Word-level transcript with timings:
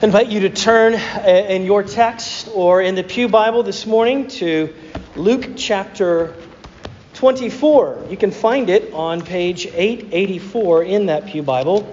invite 0.00 0.28
you 0.28 0.38
to 0.40 0.48
turn 0.48 0.94
uh, 0.94 1.46
in 1.48 1.64
your 1.64 1.82
text 1.82 2.48
or 2.54 2.80
in 2.80 2.94
the 2.94 3.02
Pew 3.02 3.26
Bible 3.26 3.64
this 3.64 3.84
morning 3.84 4.28
to 4.28 4.72
Luke 5.16 5.54
chapter 5.56 6.36
24. 7.14 8.06
You 8.08 8.16
can 8.16 8.30
find 8.30 8.70
it 8.70 8.92
on 8.92 9.22
page 9.22 9.66
884 9.66 10.84
in 10.84 11.06
that 11.06 11.26
Pew 11.26 11.42
Bible. 11.42 11.92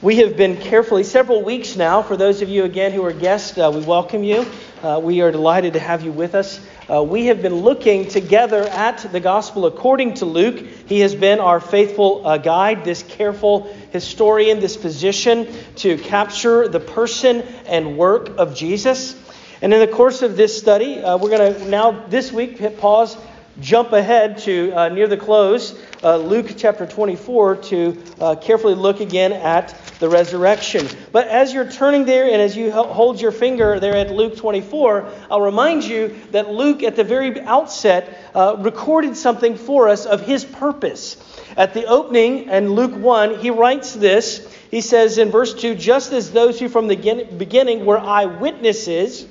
We 0.00 0.16
have 0.20 0.38
been 0.38 0.56
carefully, 0.56 1.04
several 1.04 1.42
weeks 1.42 1.76
now, 1.76 2.00
for 2.00 2.16
those 2.16 2.40
of 2.40 2.48
you 2.48 2.64
again 2.64 2.92
who 2.92 3.04
are 3.04 3.12
guests, 3.12 3.58
uh, 3.58 3.70
we 3.70 3.82
welcome 3.82 4.24
you. 4.24 4.46
Uh, 4.82 4.98
we 5.02 5.20
are 5.20 5.30
delighted 5.30 5.74
to 5.74 5.80
have 5.80 6.02
you 6.02 6.12
with 6.12 6.34
us. 6.34 6.58
Uh, 6.90 7.02
we 7.02 7.26
have 7.26 7.42
been 7.42 7.56
looking 7.56 8.08
together 8.08 8.62
at 8.62 9.12
the 9.12 9.20
gospel 9.20 9.66
according 9.66 10.14
to 10.14 10.24
Luke. 10.24 10.56
He 10.86 11.00
has 11.00 11.14
been 11.14 11.38
our 11.38 11.60
faithful 11.60 12.26
uh, 12.26 12.38
guide, 12.38 12.82
this 12.82 13.02
careful 13.02 13.64
historian, 13.90 14.60
this 14.60 14.74
physician 14.74 15.52
to 15.76 15.98
capture 15.98 16.66
the 16.66 16.80
person 16.80 17.42
and 17.66 17.98
work 17.98 18.38
of 18.38 18.54
Jesus. 18.54 19.22
And 19.60 19.74
in 19.74 19.80
the 19.80 19.86
course 19.86 20.22
of 20.22 20.38
this 20.38 20.56
study, 20.58 20.98
uh, 21.02 21.18
we're 21.18 21.28
going 21.28 21.54
to 21.54 21.68
now 21.68 22.06
this 22.06 22.32
week 22.32 22.56
hit 22.56 22.78
pause, 22.78 23.18
jump 23.60 23.92
ahead 23.92 24.38
to 24.38 24.72
uh, 24.72 24.88
near 24.88 25.08
the 25.08 25.18
close, 25.18 25.78
uh, 26.02 26.16
Luke 26.16 26.54
chapter 26.56 26.86
24, 26.86 27.56
to 27.56 28.02
carefully 28.40 28.74
look 28.74 29.00
again 29.00 29.34
at 29.34 29.78
the 29.98 30.08
resurrection. 30.08 30.86
But 31.12 31.28
as 31.28 31.52
you're 31.52 31.70
turning 31.70 32.04
there 32.04 32.24
and 32.24 32.40
as 32.40 32.56
you 32.56 32.70
hold 32.70 33.20
your 33.20 33.32
finger 33.32 33.80
there 33.80 33.96
at 33.96 34.10
Luke 34.10 34.36
24, 34.36 35.08
I'll 35.30 35.40
remind 35.40 35.84
you 35.84 36.16
that 36.30 36.50
Luke, 36.50 36.82
at 36.82 36.96
the 36.96 37.04
very 37.04 37.40
outset, 37.40 38.18
uh, 38.34 38.56
recorded 38.58 39.16
something 39.16 39.56
for 39.56 39.88
us 39.88 40.06
of 40.06 40.22
his 40.22 40.44
purpose. 40.44 41.16
At 41.56 41.74
the 41.74 41.86
opening 41.86 42.48
in 42.48 42.72
Luke 42.72 42.94
1, 42.94 43.38
he 43.40 43.50
writes 43.50 43.94
this. 43.94 44.46
He 44.70 44.80
says 44.80 45.18
in 45.18 45.30
verse 45.30 45.54
2 45.54 45.74
just 45.74 46.12
as 46.12 46.30
those 46.30 46.60
who 46.60 46.68
from 46.68 46.88
the 46.88 47.26
beginning 47.36 47.86
were 47.86 47.98
eyewitnesses, 47.98 49.26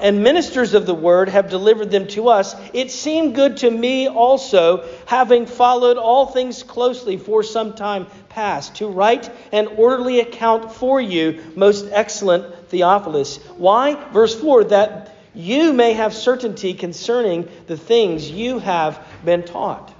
and 0.00 0.22
ministers 0.22 0.74
of 0.74 0.86
the 0.86 0.94
word 0.94 1.28
have 1.28 1.50
delivered 1.50 1.90
them 1.90 2.06
to 2.08 2.28
us, 2.28 2.54
it 2.72 2.90
seemed 2.90 3.34
good 3.34 3.58
to 3.58 3.70
me 3.70 4.08
also, 4.08 4.88
having 5.06 5.46
followed 5.46 5.96
all 5.96 6.26
things 6.26 6.62
closely 6.62 7.16
for 7.16 7.42
some 7.42 7.74
time 7.74 8.06
past, 8.28 8.76
to 8.76 8.88
write 8.88 9.30
an 9.52 9.66
orderly 9.66 10.20
account 10.20 10.72
for 10.72 11.00
you, 11.00 11.42
most 11.56 11.86
excellent 11.90 12.68
Theophilus. 12.68 13.38
Why? 13.56 13.94
Verse 14.12 14.38
4 14.38 14.64
that 14.64 15.16
you 15.34 15.72
may 15.72 15.92
have 15.92 16.14
certainty 16.14 16.74
concerning 16.74 17.48
the 17.66 17.76
things 17.76 18.30
you 18.30 18.58
have 18.58 19.04
been 19.24 19.44
taught. 19.44 19.94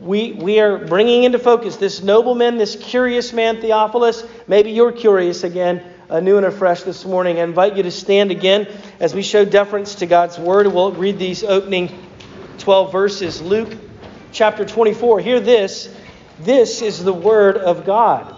We, 0.00 0.32
we 0.32 0.58
are 0.60 0.78
bringing 0.78 1.24
into 1.24 1.38
focus 1.38 1.76
this 1.76 2.02
nobleman, 2.02 2.56
this 2.56 2.76
curious 2.76 3.34
man, 3.34 3.60
Theophilus. 3.60 4.24
Maybe 4.48 4.70
you're 4.70 4.92
curious 4.92 5.44
again 5.44 5.84
anew 6.10 6.36
and 6.36 6.46
afresh 6.46 6.82
this 6.82 7.04
morning. 7.04 7.38
I 7.38 7.42
invite 7.44 7.76
you 7.76 7.84
to 7.84 7.90
stand 7.90 8.30
again 8.30 8.66
as 8.98 9.14
we 9.14 9.22
show 9.22 9.44
deference 9.44 9.96
to 9.96 10.06
God's 10.06 10.38
word. 10.38 10.66
We'll 10.66 10.92
read 10.92 11.18
these 11.18 11.44
opening 11.44 11.96
12 12.58 12.92
verses. 12.92 13.40
Luke 13.40 13.72
chapter 14.32 14.64
24. 14.64 15.20
Hear 15.20 15.40
this. 15.40 15.94
This 16.40 16.82
is 16.82 17.02
the 17.02 17.12
word 17.12 17.56
of 17.56 17.84
God. 17.84 18.34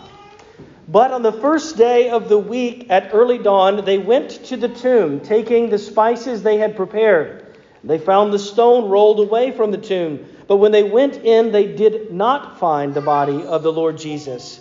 But 0.86 1.12
on 1.12 1.22
the 1.22 1.32
first 1.32 1.76
day 1.76 2.10
of 2.10 2.28
the 2.28 2.38
week 2.38 2.86
at 2.90 3.10
early 3.14 3.38
dawn, 3.38 3.84
they 3.84 3.98
went 3.98 4.30
to 4.46 4.56
the 4.56 4.68
tomb, 4.68 5.20
taking 5.20 5.70
the 5.70 5.78
spices 5.78 6.42
they 6.42 6.58
had 6.58 6.76
prepared. 6.76 7.46
They 7.84 7.98
found 7.98 8.32
the 8.32 8.38
stone 8.38 8.90
rolled 8.90 9.20
away 9.20 9.52
from 9.52 9.70
the 9.70 9.78
tomb. 9.78 10.26
But 10.46 10.56
when 10.56 10.72
they 10.72 10.82
went 10.82 11.16
in, 11.16 11.52
they 11.52 11.72
did 11.72 12.12
not 12.12 12.58
find 12.58 12.92
the 12.92 13.00
body 13.00 13.42
of 13.44 13.62
the 13.62 13.72
Lord 13.72 13.96
Jesus. 13.96 14.60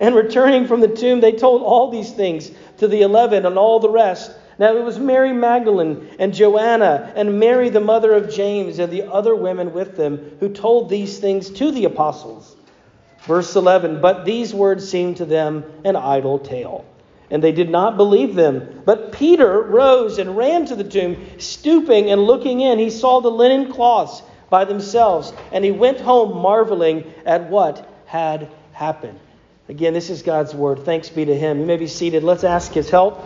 and 0.00 0.14
returning 0.14 0.66
from 0.66 0.80
the 0.80 0.88
tomb, 0.88 1.20
they 1.20 1.32
told 1.32 1.62
all 1.62 1.90
these 1.90 2.12
things 2.12 2.50
to 2.78 2.88
the 2.88 3.02
eleven 3.02 3.46
and 3.46 3.58
all 3.58 3.80
the 3.80 3.90
rest. 3.90 4.32
Now 4.58 4.76
it 4.76 4.84
was 4.84 4.98
Mary 4.98 5.32
Magdalene 5.32 6.08
and 6.18 6.34
Joanna 6.34 7.12
and 7.14 7.38
Mary, 7.38 7.68
the 7.68 7.80
mother 7.80 8.12
of 8.12 8.32
James, 8.32 8.78
and 8.78 8.92
the 8.92 9.04
other 9.04 9.34
women 9.34 9.72
with 9.72 9.96
them 9.96 10.36
who 10.40 10.48
told 10.48 10.88
these 10.88 11.18
things 11.18 11.50
to 11.50 11.70
the 11.70 11.84
apostles. 11.84 12.56
Verse 13.20 13.54
11 13.54 14.00
But 14.00 14.24
these 14.24 14.54
words 14.54 14.88
seemed 14.88 15.18
to 15.18 15.24
them 15.24 15.64
an 15.84 15.96
idle 15.96 16.38
tale, 16.38 16.84
and 17.30 17.42
they 17.42 17.52
did 17.52 17.70
not 17.70 17.96
believe 17.96 18.34
them. 18.34 18.82
But 18.84 19.12
Peter 19.12 19.62
rose 19.62 20.18
and 20.18 20.36
ran 20.36 20.66
to 20.66 20.76
the 20.76 20.84
tomb, 20.84 21.24
stooping 21.38 22.10
and 22.10 22.22
looking 22.22 22.60
in. 22.60 22.78
He 22.78 22.90
saw 22.90 23.20
the 23.20 23.30
linen 23.30 23.72
cloths 23.72 24.22
by 24.50 24.64
themselves, 24.64 25.32
and 25.52 25.64
he 25.64 25.70
went 25.70 26.00
home 26.00 26.36
marveling 26.36 27.12
at 27.26 27.50
what 27.50 27.88
had 28.06 28.48
happened. 28.72 29.18
Again, 29.68 29.92
this 29.92 30.08
is 30.08 30.22
God's 30.22 30.54
word. 30.54 30.86
Thanks 30.86 31.10
be 31.10 31.26
to 31.26 31.36
Him. 31.36 31.60
You 31.60 31.66
may 31.66 31.76
be 31.76 31.88
seated. 31.88 32.24
Let's 32.24 32.42
ask 32.42 32.72
His 32.72 32.88
help. 32.88 33.22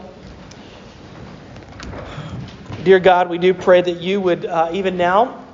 Dear 2.83 2.99
God, 2.99 3.31
we 3.31 3.39
do 3.39 3.55
pray 3.55 3.81
that 3.81 4.01
you 4.01 4.21
would, 4.21 4.45
uh, 4.45 4.71
even 4.73 4.97
now, 4.97 5.45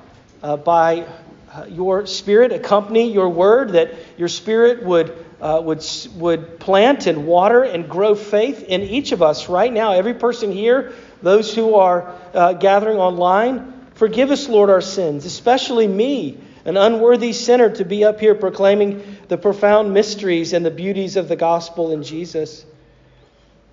uh, 0.43 0.56
by 0.56 1.06
uh, 1.53 1.66
your 1.69 2.06
Spirit, 2.06 2.53
accompany 2.53 3.12
your 3.12 3.28
word, 3.28 3.72
that 3.72 3.97
your 4.16 4.28
Spirit 4.28 4.82
would, 4.82 5.27
uh, 5.43 5.60
would, 5.62 5.84
would 6.15 6.59
plant 6.59 7.06
and 7.06 7.27
water 7.27 7.65
and 7.65 7.91
grow 7.91 8.15
faith 8.15 8.62
in 8.62 8.81
each 8.81 9.12
of 9.12 9.21
us 9.21 9.50
right 9.50 9.71
now. 9.71 9.93
Every 9.93 10.15
person 10.15 10.53
here, 10.53 10.94
those 11.21 11.54
who 11.54 11.75
are 11.75 12.15
uh, 12.32 12.54
gathering 12.54 12.97
online, 12.97 13.88
forgive 13.93 14.31
us, 14.31 14.48
Lord, 14.48 14.71
our 14.71 14.81
sins, 14.81 15.27
especially 15.27 15.87
me 15.87 16.41
an 16.69 16.77
unworthy 16.77 17.33
sinner 17.33 17.71
to 17.71 17.83
be 17.83 18.05
up 18.05 18.21
here 18.21 18.34
proclaiming 18.34 19.03
the 19.29 19.39
profound 19.39 19.95
mysteries 19.95 20.53
and 20.53 20.67
the 20.67 20.71
beauties 20.71 21.17
of 21.17 21.27
the 21.27 21.34
gospel 21.34 21.93
in 21.93 22.03
Jesus. 22.03 22.67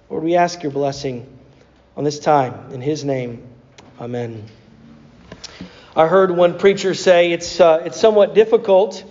Lord, 0.09 0.23
we 0.23 0.38
ask 0.38 0.63
your 0.63 0.72
blessing 0.72 1.28
on 1.97 2.05
this 2.05 2.19
time. 2.19 2.72
In 2.72 2.79
his 2.79 3.03
name, 3.03 3.45
amen. 4.00 4.45
I 5.94 6.07
heard 6.07 6.31
one 6.31 6.57
preacher 6.57 6.94
say 6.94 7.34
it's, 7.34 7.59
uh, 7.59 7.84
it's 7.85 8.00
somewhat 8.00 8.34
difficult 8.34 9.03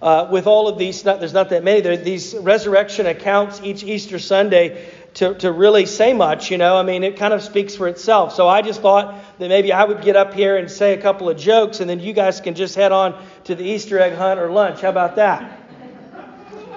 uh, 0.00 0.28
with 0.30 0.46
all 0.46 0.66
of 0.66 0.78
these, 0.78 1.04
not, 1.04 1.20
there's 1.20 1.34
not 1.34 1.50
that 1.50 1.62
many, 1.62 1.82
there, 1.82 1.98
these 1.98 2.34
resurrection 2.34 3.04
accounts 3.04 3.60
each 3.62 3.84
Easter 3.84 4.18
Sunday 4.18 4.88
to, 5.14 5.34
to 5.34 5.52
really 5.52 5.84
say 5.84 6.14
much, 6.14 6.50
you 6.50 6.56
know. 6.56 6.78
I 6.78 6.82
mean, 6.82 7.04
it 7.04 7.18
kind 7.18 7.34
of 7.34 7.42
speaks 7.42 7.76
for 7.76 7.88
itself. 7.88 8.34
So 8.34 8.48
I 8.48 8.62
just 8.62 8.80
thought 8.80 9.22
that 9.38 9.48
maybe 9.48 9.72
I 9.72 9.84
would 9.84 10.02
get 10.02 10.16
up 10.16 10.34
here 10.34 10.56
and 10.56 10.70
say 10.70 10.94
a 10.94 11.00
couple 11.00 11.28
of 11.28 11.36
jokes, 11.36 11.80
and 11.80 11.88
then 11.88 12.00
you 12.00 12.12
guys 12.12 12.40
can 12.40 12.54
just 12.54 12.74
head 12.74 12.92
on 12.92 13.24
to 13.44 13.54
the 13.54 13.64
Easter 13.64 13.98
egg 13.98 14.14
hunt 14.14 14.40
or 14.40 14.50
lunch. 14.50 14.80
How 14.80 14.90
about 14.90 15.16
that? 15.16 15.60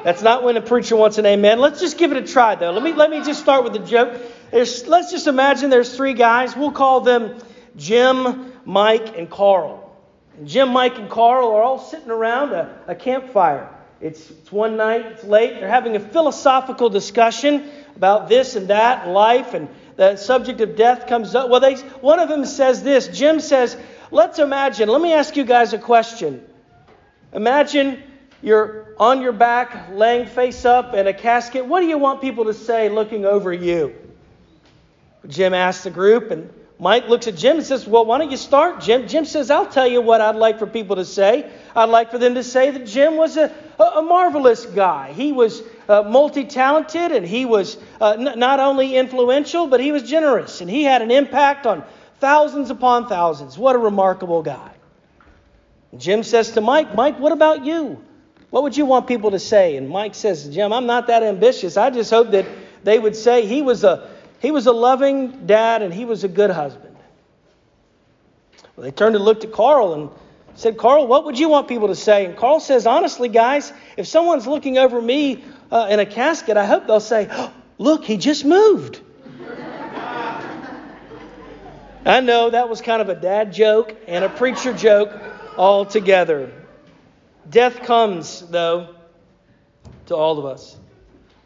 That's 0.04 0.22
not 0.22 0.44
when 0.44 0.58
a 0.58 0.62
preacher 0.62 0.96
wants 0.96 1.18
an 1.18 1.26
amen. 1.26 1.60
Let's 1.60 1.80
just 1.80 1.98
give 1.98 2.12
it 2.12 2.18
a 2.18 2.26
try, 2.26 2.56
though. 2.56 2.72
Let 2.72 2.84
me, 2.84 2.94
let 2.94 3.10
me 3.10 3.24
just 3.24 3.40
start 3.40 3.64
with 3.64 3.76
a 3.76 3.86
joke. 3.86 4.20
There's, 4.50 4.88
let's 4.88 5.12
just 5.12 5.28
imagine 5.28 5.70
there's 5.70 5.96
three 5.96 6.14
guys. 6.14 6.56
We'll 6.56 6.72
call 6.72 7.02
them 7.02 7.38
Jim, 7.78 8.52
Mike, 8.66 9.18
and 9.18 9.30
Carl. 9.30 9.96
And 10.38 10.48
Jim, 10.48 10.70
Mike, 10.70 10.98
and 10.98 11.10
Carl 11.10 11.52
are 11.52 11.62
all 11.62 11.80
sitting 11.80 12.10
around 12.10 12.54
a, 12.54 12.80
a 12.88 12.96
campfire. 12.96 13.70
It's, 14.00 14.32
it's 14.32 14.52
one 14.52 14.78
night, 14.78 15.06
it's 15.06 15.24
late. 15.24 15.60
They're 15.60 15.70
having 15.70 15.96
a 15.96 16.00
philosophical 16.00 16.90
discussion 16.90 17.70
about 17.96 18.30
this 18.30 18.56
and 18.56 18.68
that, 18.70 19.08
life, 19.08 19.54
and 19.54 19.68
the 19.96 20.16
subject 20.16 20.62
of 20.62 20.76
death 20.76 21.08
comes 21.08 21.36
up. 21.36 21.50
Well, 21.50 21.60
they, 21.60 21.76
one 21.76 22.20
of 22.20 22.30
them 22.30 22.46
says 22.46 22.84
this. 22.84 23.08
Jim 23.08 23.40
says, 23.40 23.78
Let's 24.12 24.40
imagine, 24.40 24.90
let 24.90 25.02
me 25.02 25.14
ask 25.14 25.38
you 25.38 25.46
guys 25.46 25.72
a 25.72 25.78
question. 25.78 26.46
Imagine 27.32 28.04
you're 28.42 28.94
on 29.00 29.22
your 29.22 29.32
back, 29.32 29.90
laying 29.92 30.26
face 30.26 30.66
up 30.66 30.94
in 30.94 31.08
a 31.08 31.14
casket. 31.14 31.66
What 31.66 31.80
do 31.80 31.88
you 31.88 31.98
want 31.98 32.20
people 32.20 32.46
to 32.46 32.54
say 32.54 32.90
looking 32.90 33.26
over 33.26 33.54
you? 33.54 33.96
Jim 35.28 35.54
asks 35.54 35.84
the 35.84 35.92
group, 35.92 36.32
and 36.32 36.52
Mike 36.78 37.08
looks 37.08 37.28
at 37.28 37.36
Jim 37.36 37.58
and 37.58 37.66
says, 37.66 37.88
Well, 37.88 38.06
why 38.06 38.18
don't 38.18 38.32
you 38.32 38.38
start, 38.38 38.82
Jim? 38.82 39.08
Jim 39.08 39.24
says, 39.24 39.52
I'll 39.52 39.68
tell 39.68 39.88
you 39.88 40.02
what 40.02 40.20
I'd 40.20 40.36
like 40.36 40.60
for 40.60 40.68
people 40.68 40.96
to 40.96 41.06
say. 41.06 41.50
I'd 41.76 41.90
like 41.90 42.12
for 42.12 42.18
them 42.18 42.36
to 42.36 42.44
say 42.44 42.72
that 42.72 42.88
Jim 42.88 43.16
was 43.16 43.38
a, 43.38 43.54
a 43.80 44.02
marvelous 44.02 44.66
guy. 44.66 45.14
He 45.14 45.32
was 45.32 45.62
uh, 45.92 46.04
multi 46.04 46.46
talented 46.46 47.12
and 47.12 47.26
he 47.26 47.46
was 47.46 47.78
uh, 48.00 48.12
n- 48.12 48.40
not 48.40 48.60
only 48.60 48.96
influential, 48.96 49.68
but 49.68 49.80
he 49.80 49.92
was 49.92 50.04
generous 50.04 50.62
and 50.62 50.70
he 50.70 50.84
had 50.84 51.02
an 51.02 51.12
impact 51.12 51.66
on 51.66 51.84
thousands 52.20 52.70
upon 52.70 53.10
thousands. 53.10 53.58
What 53.58 53.76
a 53.76 53.80
remarkable 53.80 54.42
guy. 54.42 54.72
Jim 55.98 56.24
says 56.24 56.52
to 56.52 56.62
Mike, 56.62 56.96
Mike, 56.96 57.20
what 57.20 57.34
about 57.34 57.66
you? 57.66 58.02
What 58.52 58.64
would 58.64 58.78
you 58.78 58.86
want 58.86 59.08
people 59.08 59.32
to 59.32 59.40
say? 59.40 59.76
And 59.76 59.90
Mike 59.90 60.16
says, 60.16 60.48
Jim, 60.48 60.72
I'm 60.72 60.86
not 60.86 61.08
that 61.08 61.24
ambitious. 61.24 61.76
I 61.78 61.90
just 61.90 62.10
hope 62.10 62.32
that 62.32 62.46
they 62.84 62.98
would 62.98 63.16
say 63.16 63.46
he 63.46 63.62
was 63.62 63.84
a, 63.84 64.10
he 64.40 64.52
was 64.52 64.68
a 64.68 64.72
loving 64.72 65.46
dad 65.46 65.82
and 65.82 65.94
he 65.94 66.06
was 66.06 66.24
a 66.24 66.28
good 66.28 66.52
husband. 66.52 66.96
Well, 68.76 68.86
they 68.86 68.92
turned 68.92 69.16
and 69.16 69.26
looked 69.26 69.44
at 69.44 69.52
Carl 69.52 69.94
and 69.94 70.10
said, 70.56 70.78
Carl, 70.78 71.08
what 71.08 71.26
would 71.26 71.40
you 71.40 71.50
want 71.50 71.68
people 71.68 71.88
to 71.88 71.96
say? 71.96 72.26
And 72.26 72.38
Carl 72.38 72.60
says, 72.60 72.86
honestly, 72.86 73.30
guys, 73.30 73.74
if 73.98 74.08
someone's 74.08 74.48
looking 74.48 74.78
over 74.78 75.02
me 75.02 75.44
uh, 75.72 75.88
in 75.90 76.00
a 76.00 76.06
casket, 76.06 76.58
I 76.58 76.66
hope 76.66 76.88
they'll 76.88 77.00
say, 77.00 77.28
oh, 77.32 77.54
look, 77.78 78.04
he 78.04 78.18
just 78.18 78.46
moved. 78.46 79.00
I 82.04 82.20
know 82.20 82.50
that 82.50 82.68
was 82.68 82.82
kind 82.82 83.02
of 83.02 83.10
a 83.10 83.16
dad 83.16 83.54
joke 83.54 83.96
and 84.08 84.24
a 84.26 84.30
preacher 84.30 84.74
joke 84.74 85.12
all 85.56 85.86
together. 85.86 86.52
Death 87.50 87.84
comes, 87.84 88.42
though, 88.48 88.96
to 90.08 90.16
all 90.16 90.40
of 90.40 90.46
us. 90.46 90.78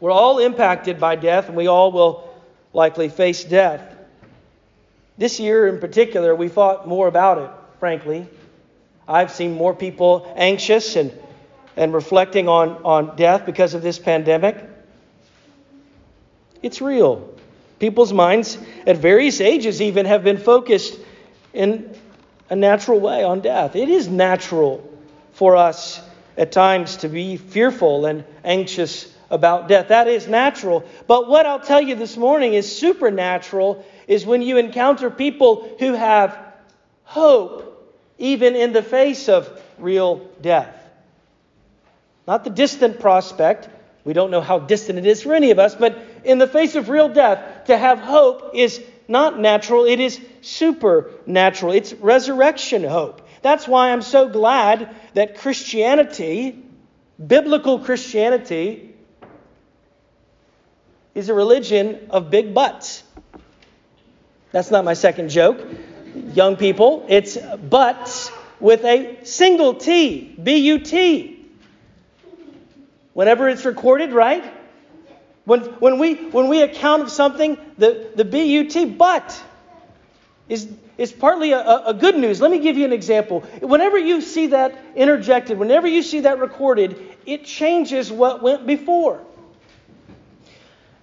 We're 0.00 0.10
all 0.10 0.38
impacted 0.38 0.98
by 0.98 1.16
death, 1.16 1.48
and 1.48 1.56
we 1.56 1.66
all 1.66 1.92
will 1.92 2.34
likely 2.72 3.08
face 3.08 3.44
death. 3.44 3.94
This 5.18 5.40
year 5.40 5.66
in 5.66 5.78
particular, 5.78 6.34
we 6.34 6.48
thought 6.48 6.86
more 6.88 7.06
about 7.06 7.38
it, 7.38 7.50
frankly. 7.78 8.26
I've 9.08 9.30
seen 9.30 9.54
more 9.54 9.74
people 9.74 10.32
anxious 10.36 10.96
and, 10.96 11.12
and 11.76 11.92
reflecting 11.92 12.48
on, 12.48 12.82
on 12.84 13.16
death 13.16 13.44
because 13.46 13.74
of 13.74 13.82
this 13.82 13.98
pandemic. 13.98 14.56
It's 16.62 16.80
real. 16.80 17.34
People's 17.78 18.12
minds 18.12 18.58
at 18.86 18.96
various 18.96 19.40
ages 19.40 19.82
even 19.82 20.06
have 20.06 20.24
been 20.24 20.38
focused 20.38 20.98
in 21.52 21.94
a 22.48 22.56
natural 22.56 23.00
way 23.00 23.22
on 23.22 23.40
death. 23.40 23.76
It 23.76 23.88
is 23.88 24.08
natural 24.08 24.88
for 25.32 25.56
us 25.56 26.00
at 26.36 26.52
times 26.52 26.98
to 26.98 27.08
be 27.08 27.36
fearful 27.36 28.06
and 28.06 28.24
anxious 28.44 29.12
about 29.30 29.68
death. 29.68 29.88
That 29.88 30.08
is 30.08 30.28
natural. 30.28 30.84
But 31.06 31.28
what 31.28 31.46
I'll 31.46 31.60
tell 31.60 31.80
you 31.80 31.94
this 31.94 32.16
morning 32.16 32.54
is 32.54 32.78
supernatural 32.78 33.84
is 34.06 34.24
when 34.24 34.42
you 34.42 34.56
encounter 34.56 35.10
people 35.10 35.76
who 35.78 35.94
have 35.94 36.38
hope 37.04 37.64
even 38.18 38.56
in 38.56 38.72
the 38.72 38.82
face 38.82 39.28
of 39.28 39.62
real 39.78 40.28
death. 40.40 40.75
Not 42.26 42.44
the 42.44 42.50
distant 42.50 43.00
prospect. 43.00 43.68
We 44.04 44.12
don't 44.12 44.30
know 44.30 44.40
how 44.40 44.58
distant 44.58 44.98
it 44.98 45.06
is 45.06 45.22
for 45.22 45.34
any 45.34 45.50
of 45.50 45.58
us, 45.58 45.74
but 45.74 45.98
in 46.24 46.38
the 46.38 46.46
face 46.46 46.74
of 46.74 46.88
real 46.88 47.08
death, 47.08 47.66
to 47.66 47.76
have 47.76 47.98
hope 47.98 48.50
is 48.54 48.82
not 49.08 49.38
natural, 49.38 49.84
it 49.84 50.00
is 50.00 50.20
supernatural. 50.40 51.72
It's 51.72 51.92
resurrection 51.92 52.84
hope. 52.84 53.22
That's 53.42 53.68
why 53.68 53.92
I'm 53.92 54.02
so 54.02 54.28
glad 54.28 54.94
that 55.14 55.38
Christianity, 55.38 56.62
biblical 57.24 57.78
Christianity, 57.78 58.94
is 61.14 61.28
a 61.28 61.34
religion 61.34 62.08
of 62.10 62.30
big 62.30 62.52
butts. 62.52 63.02
That's 64.52 64.70
not 64.70 64.84
my 64.84 64.94
second 64.94 65.30
joke. 65.30 65.64
Young 66.34 66.56
people, 66.56 67.06
it's 67.08 67.36
butts 67.36 68.30
with 68.58 68.84
a 68.84 69.24
single 69.24 69.74
T, 69.74 70.36
B 70.42 70.56
U 70.56 70.78
T. 70.80 71.35
Whenever 73.16 73.48
it's 73.48 73.64
recorded, 73.64 74.12
right? 74.12 74.44
When, 75.46 75.60
when, 75.60 75.98
we, 75.98 76.16
when 76.16 76.48
we 76.48 76.60
account 76.60 77.00
of 77.00 77.10
something, 77.10 77.56
the, 77.78 78.10
the 78.14 78.26
BUT, 78.26 78.98
but, 78.98 79.42
is, 80.50 80.68
is 80.98 81.12
partly 81.12 81.52
a, 81.52 81.86
a 81.86 81.94
good 81.94 82.18
news. 82.18 82.42
Let 82.42 82.50
me 82.50 82.58
give 82.58 82.76
you 82.76 82.84
an 82.84 82.92
example. 82.92 83.40
Whenever 83.62 83.96
you 83.96 84.20
see 84.20 84.48
that 84.48 84.78
interjected, 84.94 85.58
whenever 85.58 85.86
you 85.86 86.02
see 86.02 86.20
that 86.20 86.40
recorded, 86.40 87.00
it 87.24 87.46
changes 87.46 88.12
what 88.12 88.42
went 88.42 88.66
before. 88.66 89.24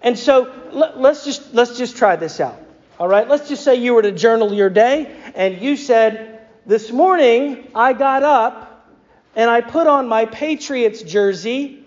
And 0.04 0.16
so 0.16 0.54
let, 0.72 1.00
let's, 1.00 1.26
just, 1.26 1.52
let's 1.56 1.80
just 1.80 1.98
try 1.98 2.16
this 2.16 2.40
out. 2.40 2.62
All 3.00 3.08
right, 3.08 3.28
let's 3.28 3.50
just 3.50 3.64
say 3.64 3.78
you 3.78 3.96
were 3.96 4.04
to 4.04 4.12
journal 4.12 4.54
your 4.54 4.70
day 4.70 5.20
and 5.34 5.60
you 5.60 5.76
said, 5.76 6.48
This 6.68 6.92
morning 6.92 7.72
I 7.74 7.94
got 7.94 8.22
up 8.22 8.88
and 9.36 9.50
I 9.50 9.62
put 9.62 9.88
on 9.88 10.08
my 10.08 10.28
Patriots 10.28 11.02
jersey, 11.02 11.83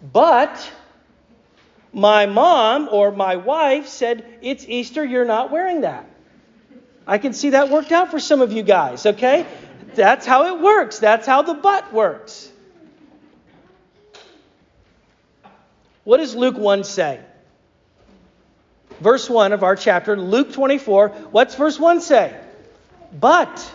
but 0.00 0.72
my 1.92 2.26
mom 2.26 2.88
or 2.90 3.10
my 3.10 3.36
wife 3.36 3.86
said, 3.88 4.24
It's 4.42 4.64
Easter, 4.68 5.04
you're 5.04 5.24
not 5.24 5.50
wearing 5.50 5.82
that. 5.82 6.08
I 7.06 7.18
can 7.18 7.32
see 7.32 7.50
that 7.50 7.70
worked 7.70 7.90
out 7.90 8.10
for 8.10 8.20
some 8.20 8.42
of 8.42 8.52
you 8.52 8.62
guys, 8.62 9.06
okay? 9.06 9.46
That's 9.94 10.26
how 10.26 10.54
it 10.54 10.62
works. 10.62 10.98
That's 10.98 11.26
how 11.26 11.42
the 11.42 11.54
butt 11.54 11.92
works. 11.92 12.52
What 16.04 16.18
does 16.18 16.34
Luke 16.34 16.56
1 16.56 16.84
say? 16.84 17.20
Verse 19.00 19.28
1 19.28 19.52
of 19.52 19.62
our 19.62 19.76
chapter, 19.76 20.16
Luke 20.16 20.52
24. 20.52 21.08
What's 21.30 21.54
verse 21.54 21.78
1 21.78 22.00
say? 22.00 22.38
But, 23.12 23.74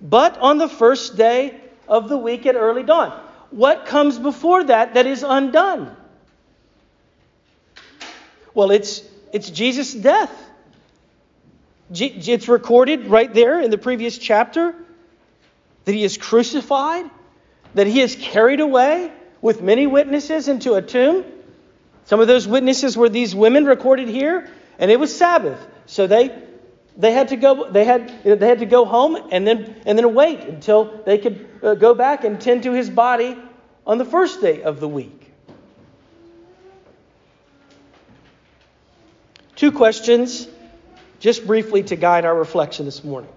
but 0.00 0.38
on 0.38 0.58
the 0.58 0.68
first 0.68 1.16
day 1.16 1.60
of 1.88 2.08
the 2.08 2.16
week 2.16 2.46
at 2.46 2.54
early 2.54 2.82
dawn. 2.82 3.27
What 3.50 3.86
comes 3.86 4.18
before 4.18 4.64
that 4.64 4.94
that 4.94 5.06
is 5.06 5.22
undone? 5.22 5.96
Well, 8.54 8.70
it's, 8.70 9.02
it's 9.32 9.50
Jesus' 9.50 9.94
death. 9.94 10.32
It's 11.90 12.48
recorded 12.48 13.06
right 13.06 13.32
there 13.32 13.60
in 13.60 13.70
the 13.70 13.78
previous 13.78 14.18
chapter 14.18 14.74
that 15.84 15.92
he 15.92 16.04
is 16.04 16.18
crucified, 16.18 17.10
that 17.74 17.86
he 17.86 18.00
is 18.00 18.14
carried 18.14 18.60
away 18.60 19.10
with 19.40 19.62
many 19.62 19.86
witnesses 19.86 20.48
into 20.48 20.74
a 20.74 20.82
tomb. 20.82 21.24
Some 22.04 22.20
of 22.20 22.26
those 22.26 22.46
witnesses 22.46 22.96
were 22.96 23.08
these 23.08 23.34
women 23.34 23.64
recorded 23.64 24.08
here, 24.08 24.50
and 24.78 24.90
it 24.90 25.00
was 25.00 25.16
Sabbath. 25.16 25.64
So 25.86 26.06
they 26.06 26.30
they 26.98 27.12
had 27.12 27.28
to 27.28 27.36
go 27.36 27.70
they 27.70 27.84
had 27.84 28.12
they 28.24 28.48
had 28.48 28.58
to 28.58 28.66
go 28.66 28.84
home 28.84 29.16
and 29.30 29.46
then 29.46 29.80
and 29.86 29.96
then 29.96 30.14
wait 30.14 30.40
until 30.40 31.00
they 31.06 31.16
could 31.16 31.48
uh, 31.62 31.74
go 31.74 31.94
back 31.94 32.24
and 32.24 32.40
tend 32.40 32.64
to 32.64 32.72
his 32.72 32.90
body 32.90 33.38
on 33.86 33.98
the 33.98 34.04
first 34.04 34.40
day 34.40 34.62
of 34.62 34.80
the 34.80 34.88
week. 34.88 35.32
Two 39.54 39.72
questions, 39.72 40.46
just 41.20 41.46
briefly 41.46 41.82
to 41.84 41.96
guide 41.96 42.24
our 42.24 42.36
reflection 42.36 42.84
this 42.84 43.02
morning. 43.02 43.30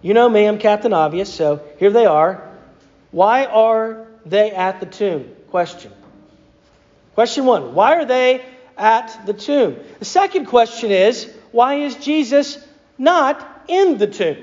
You 0.00 0.14
know 0.14 0.28
me, 0.28 0.46
I'm 0.46 0.58
Captain 0.58 0.92
Obvious, 0.92 1.32
so 1.32 1.62
here 1.78 1.90
they 1.90 2.06
are. 2.06 2.48
Why 3.10 3.44
are 3.44 4.06
they 4.24 4.50
at 4.50 4.80
the 4.80 4.86
tomb? 4.86 5.30
Question. 5.50 5.92
Question 7.14 7.44
one 7.44 7.74
Why 7.74 7.96
are 7.96 8.04
they 8.04 8.44
at 8.76 9.26
the 9.26 9.32
tomb? 9.32 9.76
The 9.98 10.04
second 10.04 10.46
question 10.46 10.90
is 10.90 11.32
Why 11.52 11.74
is 11.74 11.94
Jesus 11.96 12.58
not 12.98 13.64
in 13.68 13.98
the 13.98 14.06
tomb? 14.06 14.38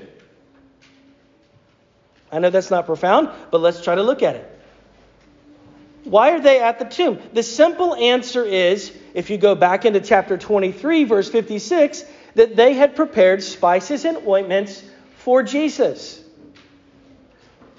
I 2.32 2.40
know 2.40 2.50
that's 2.50 2.72
not 2.72 2.86
profound, 2.86 3.30
but 3.52 3.60
let's 3.60 3.84
try 3.84 3.96
to 3.96 4.04
look 4.04 4.24
at 4.24 4.36
it. 4.36 4.60
Why 6.04 6.32
are 6.32 6.40
they 6.40 6.62
at 6.62 6.80
the 6.80 6.86
tomb? 6.86 7.20
The 7.34 7.44
simple 7.44 7.96
answer 7.96 8.44
is, 8.44 8.96
if 9.14 9.30
you 9.30 9.38
go 9.38 9.56
back 9.56 9.86
into 9.86 10.00
chapter 10.00 10.38
23, 10.38 11.04
verse 11.04 11.30
56, 11.30 12.06
that 12.36 12.56
they 12.56 12.74
had 12.74 12.96
prepared 12.96 13.44
spices 13.44 14.06
and 14.06 14.18
ointments 14.28 14.84
for 15.18 15.44
Jesus. 15.44 16.24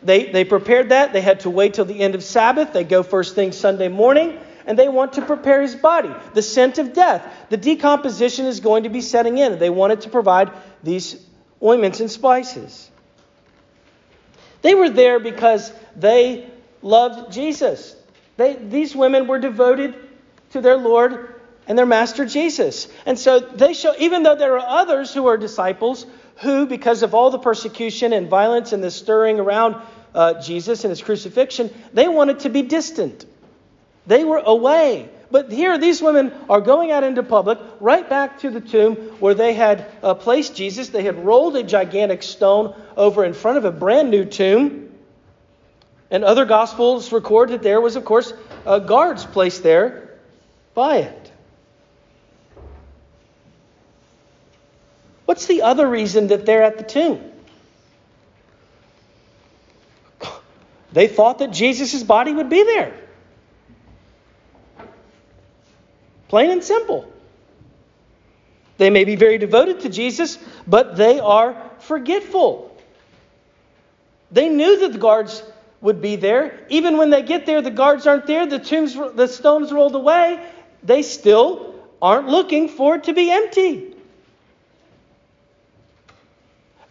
They, 0.02 0.30
they 0.30 0.44
prepared 0.44 0.90
that. 0.90 1.12
They 1.12 1.20
had 1.20 1.40
to 1.40 1.50
wait 1.50 1.74
till 1.74 1.84
the 1.84 2.00
end 2.00 2.14
of 2.14 2.22
Sabbath. 2.22 2.72
They 2.72 2.84
go 2.84 3.02
first 3.02 3.34
thing 3.34 3.52
Sunday 3.52 3.88
morning, 3.88 4.38
and 4.66 4.78
they 4.78 4.88
want 4.88 5.14
to 5.14 5.22
prepare 5.22 5.62
his 5.62 5.74
body. 5.74 6.14
The 6.34 6.42
scent 6.42 6.78
of 6.78 6.92
death. 6.92 7.48
The 7.48 7.56
decomposition 7.56 8.46
is 8.46 8.60
going 8.60 8.84
to 8.84 8.88
be 8.88 9.00
setting 9.00 9.38
in. 9.38 9.58
They 9.58 9.70
wanted 9.70 10.02
to 10.02 10.10
provide 10.10 10.50
these 10.82 11.24
ointments 11.62 12.00
and 12.00 12.10
spices. 12.10 12.90
They 14.62 14.74
were 14.74 14.90
there 14.90 15.18
because 15.18 15.72
they 15.96 16.50
loved 16.82 17.32
Jesus. 17.32 17.96
They, 18.36 18.54
these 18.54 18.94
women 18.94 19.26
were 19.26 19.38
devoted 19.38 19.94
to 20.50 20.60
their 20.60 20.76
Lord 20.76 21.34
and 21.66 21.78
their 21.78 21.86
Master 21.86 22.26
Jesus. 22.26 22.88
And 23.06 23.18
so 23.18 23.38
they 23.38 23.74
show, 23.74 23.94
even 23.98 24.22
though 24.22 24.34
there 24.34 24.58
are 24.58 24.80
others 24.80 25.14
who 25.14 25.26
are 25.26 25.36
disciples 25.36 26.06
who, 26.36 26.66
because 26.66 27.02
of 27.02 27.14
all 27.14 27.30
the 27.30 27.38
persecution 27.38 28.12
and 28.12 28.28
violence 28.28 28.72
and 28.72 28.82
the 28.82 28.90
stirring 28.90 29.38
around 29.38 29.76
uh, 30.14 30.40
Jesus 30.40 30.84
and 30.84 30.90
his 30.90 31.02
crucifixion, 31.02 31.70
they 31.92 32.08
wanted 32.08 32.40
to 32.40 32.48
be 32.48 32.62
distant. 32.62 33.26
They 34.06 34.24
were 34.24 34.38
away. 34.38 35.08
But 35.30 35.52
here, 35.52 35.78
these 35.78 36.02
women 36.02 36.32
are 36.48 36.60
going 36.60 36.90
out 36.90 37.04
into 37.04 37.22
public, 37.22 37.58
right 37.78 38.08
back 38.08 38.40
to 38.40 38.50
the 38.50 38.60
tomb 38.60 38.96
where 39.20 39.34
they 39.34 39.54
had 39.54 39.86
uh, 40.02 40.14
placed 40.14 40.56
Jesus. 40.56 40.88
They 40.88 41.04
had 41.04 41.24
rolled 41.24 41.56
a 41.56 41.62
gigantic 41.62 42.22
stone 42.24 42.74
over 42.96 43.24
in 43.24 43.32
front 43.32 43.58
of 43.58 43.64
a 43.64 43.70
brand 43.70 44.10
new 44.10 44.24
tomb. 44.24 44.92
And 46.10 46.24
other 46.24 46.44
Gospels 46.44 47.12
record 47.12 47.50
that 47.50 47.62
there 47.62 47.80
was, 47.80 47.94
of 47.94 48.04
course, 48.04 48.32
uh, 48.66 48.80
guards 48.80 49.24
placed 49.24 49.62
there 49.62 50.18
by 50.74 50.98
it. 50.98 51.32
What's 55.26 55.46
the 55.46 55.62
other 55.62 55.88
reason 55.88 56.26
that 56.28 56.44
they're 56.44 56.64
at 56.64 56.78
the 56.78 56.82
tomb? 56.82 57.30
They 60.92 61.06
thought 61.06 61.38
that 61.38 61.52
Jesus' 61.52 62.02
body 62.02 62.32
would 62.32 62.50
be 62.50 62.64
there. 62.64 62.92
Plain 66.30 66.50
and 66.52 66.62
simple. 66.62 67.12
They 68.78 68.88
may 68.88 69.02
be 69.02 69.16
very 69.16 69.36
devoted 69.36 69.80
to 69.80 69.88
Jesus, 69.88 70.38
but 70.64 70.96
they 70.96 71.18
are 71.18 71.60
forgetful. 71.80 72.80
They 74.30 74.48
knew 74.48 74.78
that 74.78 74.92
the 74.92 74.98
guards 74.98 75.42
would 75.80 76.00
be 76.00 76.14
there. 76.14 76.64
Even 76.68 76.98
when 76.98 77.10
they 77.10 77.22
get 77.22 77.46
there, 77.46 77.60
the 77.60 77.72
guards 77.72 78.06
aren't 78.06 78.28
there, 78.28 78.46
the 78.46 78.60
tombs, 78.60 78.94
the 78.94 79.26
stones 79.26 79.72
rolled 79.72 79.96
away. 79.96 80.40
They 80.84 81.02
still 81.02 81.74
aren't 82.00 82.28
looking 82.28 82.68
for 82.68 82.94
it 82.94 83.04
to 83.04 83.12
be 83.12 83.28
empty. 83.28 83.92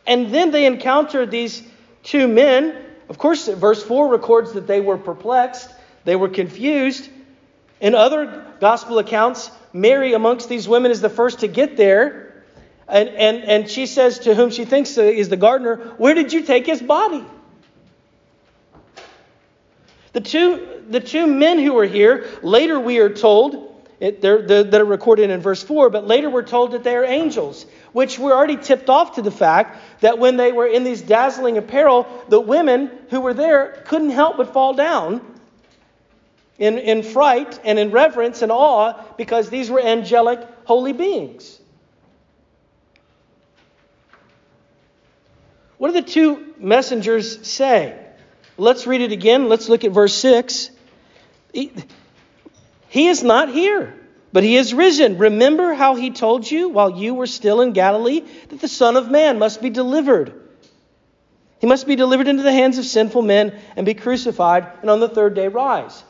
And 0.06 0.34
then 0.34 0.52
they 0.52 0.66
encounter 0.66 1.26
these 1.26 1.64
two 2.04 2.28
men. 2.28 2.76
Of 3.08 3.18
course, 3.18 3.48
verse 3.48 3.82
4 3.82 4.10
records 4.10 4.52
that 4.52 4.68
they 4.68 4.82
were 4.82 4.98
perplexed, 4.98 5.70
they 6.04 6.18
were 6.18 6.28
confused. 6.28 7.10
In 7.82 7.96
other 7.96 8.46
gospel 8.60 9.00
accounts, 9.00 9.52
Mary, 9.72 10.14
amongst 10.14 10.50
these 10.50 10.68
women, 10.68 10.92
is 10.92 11.02
the 11.02 11.10
first 11.10 11.40
to 11.40 11.48
get 11.48 11.78
there. 11.78 12.44
And, 12.88 13.10
and, 13.10 13.44
and 13.44 13.70
she 13.70 13.86
says 13.86 14.20
to 14.20 14.36
whom 14.36 14.50
she 14.50 14.66
thinks 14.66 14.98
is 14.98 15.30
the 15.30 15.38
gardener, 15.38 15.78
Where 15.98 16.14
did 16.14 16.34
you 16.34 16.42
take 16.42 16.66
his 16.66 16.82
body? 16.82 17.24
The 20.12 20.22
two, 20.22 20.84
the 20.90 21.00
two 21.00 21.28
men 21.28 21.60
who 21.60 21.74
were 21.74 21.86
here, 21.86 22.28
later 22.42 22.80
we 22.80 22.98
are 22.98 23.10
told, 23.10 23.88
it, 24.00 24.22
they're, 24.22 24.42
they're, 24.42 24.64
they're 24.64 24.86
recorded 24.86 25.30
in 25.30 25.40
verse 25.40 25.62
4, 25.62 25.92
but 25.92 26.08
later 26.08 26.30
we're 26.30 26.42
told 26.42 26.72
that 26.72 26.84
they 26.84 26.96
are 26.96 27.06
angels, 27.06 27.66
which 27.94 28.18
we're 28.18 28.34
already 28.34 28.58
tipped 28.58 28.90
off 28.90 29.16
to 29.16 29.22
the 29.22 29.32
fact 29.32 29.78
that 30.02 30.18
when 30.18 30.36
they 30.36 30.52
were 30.52 30.66
in 30.66 30.84
these 30.84 31.02
dazzling 31.02 31.60
apparel, 31.60 32.08
the 32.28 32.42
women 32.42 32.90
who 33.12 33.22
were 33.22 33.36
there 33.36 33.84
couldn't 33.86 34.10
help 34.10 34.38
but 34.38 34.52
fall 34.52 34.74
down 34.74 35.22
in, 36.60 36.78
in 36.78 37.02
fright 37.02 37.60
and 37.64 37.80
in 37.80 37.90
reverence 37.90 38.42
and 38.42 38.52
awe 38.52 38.94
because 39.18 39.50
these 39.50 39.72
were 39.72 39.80
angelic 39.80 40.46
holy 40.66 40.94
beings. 40.94 41.60
What 45.78 45.94
do 45.94 46.02
the 46.02 46.08
two 46.08 46.54
messengers 46.60 47.48
say? 47.48 47.98
Let's 48.58 48.86
read 48.86 49.00
it 49.00 49.14
again. 49.14 49.48
Let's 49.48 49.70
look 49.70 49.86
at 49.86 49.92
verse 49.92 50.14
6. 50.16 50.70
He, 51.54 51.72
he 52.90 53.08
is 53.08 53.24
not 53.24 53.48
here, 53.50 53.96
but 54.34 54.44
he 54.44 54.58
is 54.58 54.74
risen. 54.74 55.18
Remember 55.18 55.74
how 55.74 55.96
he 55.96 56.12
told 56.12 56.50
you 56.50 56.68
while 56.68 57.00
you 57.00 57.14
were 57.14 57.28
still 57.28 57.62
in 57.62 57.72
Galilee 57.72 58.26
that 58.50 58.60
the 58.60 58.68
Son 58.68 58.98
of 58.98 59.10
Man 59.10 59.40
must 59.40 59.62
be 59.62 59.70
delivered. 59.70 60.34
He 61.60 61.68
must 61.68 61.88
be 61.88 61.96
delivered 61.96 62.28
into 62.28 62.44
the 62.44 62.52
hands 62.52 62.78
of 62.78 62.86
sinful 62.86 63.22
men 63.22 63.58
and 63.78 63.86
be 63.86 63.94
crucified, 63.94 64.68
and 64.82 64.90
on 64.90 65.00
the 65.00 65.10
third 65.10 65.34
day 65.34 65.48
rise. 65.48 66.04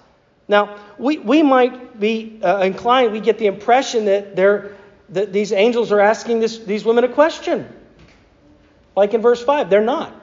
Now, 0.50 0.80
we, 0.98 1.20
we 1.20 1.44
might 1.44 2.00
be 2.00 2.40
uh, 2.44 2.58
inclined, 2.64 3.14
we 3.14 3.20
get 3.22 3.38
the 3.38 3.46
impression 3.46 4.06
that, 4.06 4.36
they're, 4.36 4.76
that 5.10 5.32
these 5.32 5.52
angels 5.54 5.92
are 5.92 6.00
asking 6.00 6.40
this, 6.40 6.58
these 6.58 6.84
women 6.84 7.04
a 7.04 7.08
question. 7.08 7.72
Like 8.96 9.14
in 9.14 9.22
verse 9.22 9.42
5, 9.42 9.70
they're 9.70 9.82
not. 9.82 10.14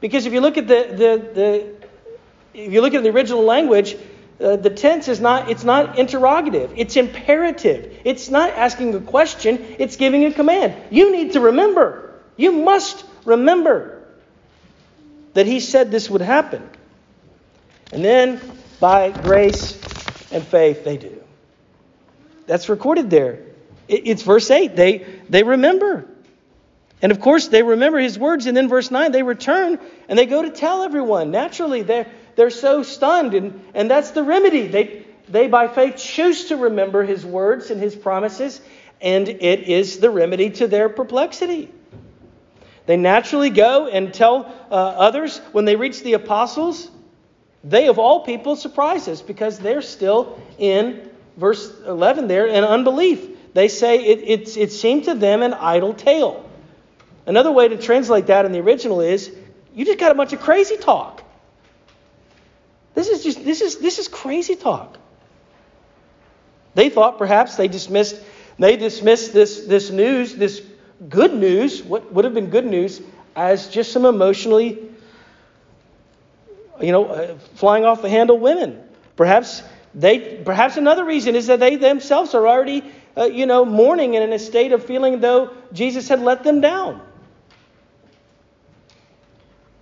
Because 0.00 0.26
if 0.26 0.34
you 0.34 0.40
look 0.40 0.58
at 0.58 0.68
the, 0.68 0.86
the, 0.90 1.30
the 1.34 1.80
if 2.52 2.72
you 2.72 2.82
look 2.82 2.94
at 2.94 3.02
the 3.02 3.08
original 3.08 3.42
language, 3.42 3.96
uh, 4.40 4.56
the 4.56 4.70
tense 4.70 5.08
is 5.08 5.20
not 5.20 5.50
it's 5.50 5.64
not 5.64 5.98
interrogative. 5.98 6.72
It's 6.76 6.96
imperative. 6.96 7.98
It's 8.04 8.30
not 8.30 8.50
asking 8.50 8.94
a 8.94 9.00
question. 9.00 9.76
It's 9.78 9.96
giving 9.96 10.24
a 10.24 10.32
command. 10.32 10.74
You 10.90 11.12
need 11.12 11.32
to 11.32 11.40
remember. 11.40 12.14
You 12.36 12.52
must 12.52 13.04
remember 13.24 14.02
that 15.34 15.46
he 15.46 15.60
said 15.60 15.90
this 15.90 16.08
would 16.08 16.22
happen. 16.22 16.68
And 17.92 18.04
then 18.04 18.40
by 18.80 19.10
grace 19.10 19.74
and 20.32 20.42
faith 20.42 20.84
they 20.84 20.96
do 20.96 21.22
that's 22.46 22.68
recorded 22.68 23.10
there 23.10 23.40
it's 23.88 24.22
verse 24.22 24.50
8 24.50 24.74
they 24.74 25.06
they 25.28 25.42
remember 25.42 26.08
and 27.02 27.12
of 27.12 27.20
course, 27.20 27.48
they 27.48 27.62
remember 27.62 27.98
his 27.98 28.18
words. 28.18 28.46
And 28.46 28.56
then, 28.56 28.68
verse 28.68 28.90
9, 28.90 29.12
they 29.12 29.22
return 29.22 29.78
and 30.08 30.18
they 30.18 30.26
go 30.26 30.42
to 30.42 30.50
tell 30.50 30.82
everyone. 30.82 31.30
Naturally, 31.30 31.82
they're, 31.82 32.06
they're 32.36 32.50
so 32.50 32.82
stunned. 32.82 33.34
And, 33.34 33.64
and 33.74 33.90
that's 33.90 34.10
the 34.10 34.22
remedy. 34.22 34.66
They, 34.66 35.06
they, 35.28 35.48
by 35.48 35.68
faith, 35.68 35.96
choose 35.96 36.46
to 36.46 36.56
remember 36.56 37.02
his 37.02 37.24
words 37.24 37.70
and 37.70 37.80
his 37.80 37.96
promises. 37.96 38.60
And 39.00 39.28
it 39.28 39.60
is 39.60 39.98
the 39.98 40.10
remedy 40.10 40.50
to 40.50 40.66
their 40.66 40.90
perplexity. 40.90 41.72
They 42.84 42.98
naturally 42.98 43.50
go 43.50 43.86
and 43.86 44.12
tell 44.12 44.52
uh, 44.70 44.74
others 44.74 45.38
when 45.52 45.64
they 45.64 45.76
reach 45.76 46.02
the 46.02 46.14
apostles. 46.14 46.90
They, 47.62 47.88
of 47.88 47.98
all 47.98 48.20
people, 48.20 48.56
surprise 48.56 49.06
us 49.08 49.20
because 49.20 49.58
they're 49.58 49.82
still 49.82 50.40
in 50.58 51.10
verse 51.36 51.72
11 51.86 52.28
there 52.28 52.46
in 52.46 52.64
unbelief. 52.64 53.52
They 53.52 53.68
say 53.68 54.04
it, 54.04 54.18
it, 54.22 54.56
it 54.56 54.72
seemed 54.72 55.04
to 55.04 55.14
them 55.14 55.42
an 55.42 55.54
idle 55.54 55.94
tale. 55.94 56.48
Another 57.26 57.50
way 57.52 57.68
to 57.68 57.76
translate 57.76 58.26
that 58.26 58.44
in 58.44 58.52
the 58.52 58.60
original 58.60 59.00
is 59.00 59.34
you 59.74 59.84
just 59.84 59.98
got 59.98 60.10
a 60.10 60.14
bunch 60.14 60.32
of 60.32 60.40
crazy 60.40 60.76
talk. 60.76 61.22
This 62.94 63.08
is 63.08 63.22
just 63.22 63.44
this 63.44 63.60
is 63.60 63.78
this 63.78 63.98
is 63.98 64.08
crazy 64.08 64.56
talk. 64.56 64.98
They 66.74 66.90
thought 66.90 67.18
perhaps 67.18 67.56
they 67.56 67.68
dismissed 67.68 68.20
they 68.58 68.76
dismissed 68.76 69.32
this 69.32 69.64
this 69.64 69.90
news, 69.90 70.34
this 70.34 70.62
good 71.08 71.34
news, 71.34 71.82
what 71.82 72.12
would 72.12 72.24
have 72.24 72.34
been 72.34 72.50
good 72.50 72.66
news, 72.66 73.00
as 73.36 73.68
just 73.68 73.92
some 73.92 74.04
emotionally, 74.04 74.89
you 76.80 76.92
know, 76.92 77.06
uh, 77.06 77.38
flying 77.54 77.84
off 77.84 78.02
the 78.02 78.08
handle 78.08 78.38
women. 78.38 78.82
Perhaps 79.16 79.62
they 79.94 80.40
perhaps 80.44 80.76
another 80.76 81.04
reason 81.04 81.34
is 81.34 81.48
that 81.48 81.60
they 81.60 81.76
themselves 81.76 82.34
are 82.34 82.46
already, 82.46 82.84
uh, 83.16 83.24
you 83.24 83.46
know, 83.46 83.64
mourning 83.64 84.16
and 84.16 84.24
in 84.24 84.32
a 84.32 84.38
state 84.38 84.72
of 84.72 84.84
feeling 84.84 85.20
though 85.20 85.50
Jesus 85.72 86.08
had 86.08 86.20
let 86.20 86.44
them 86.44 86.60
down. 86.60 87.02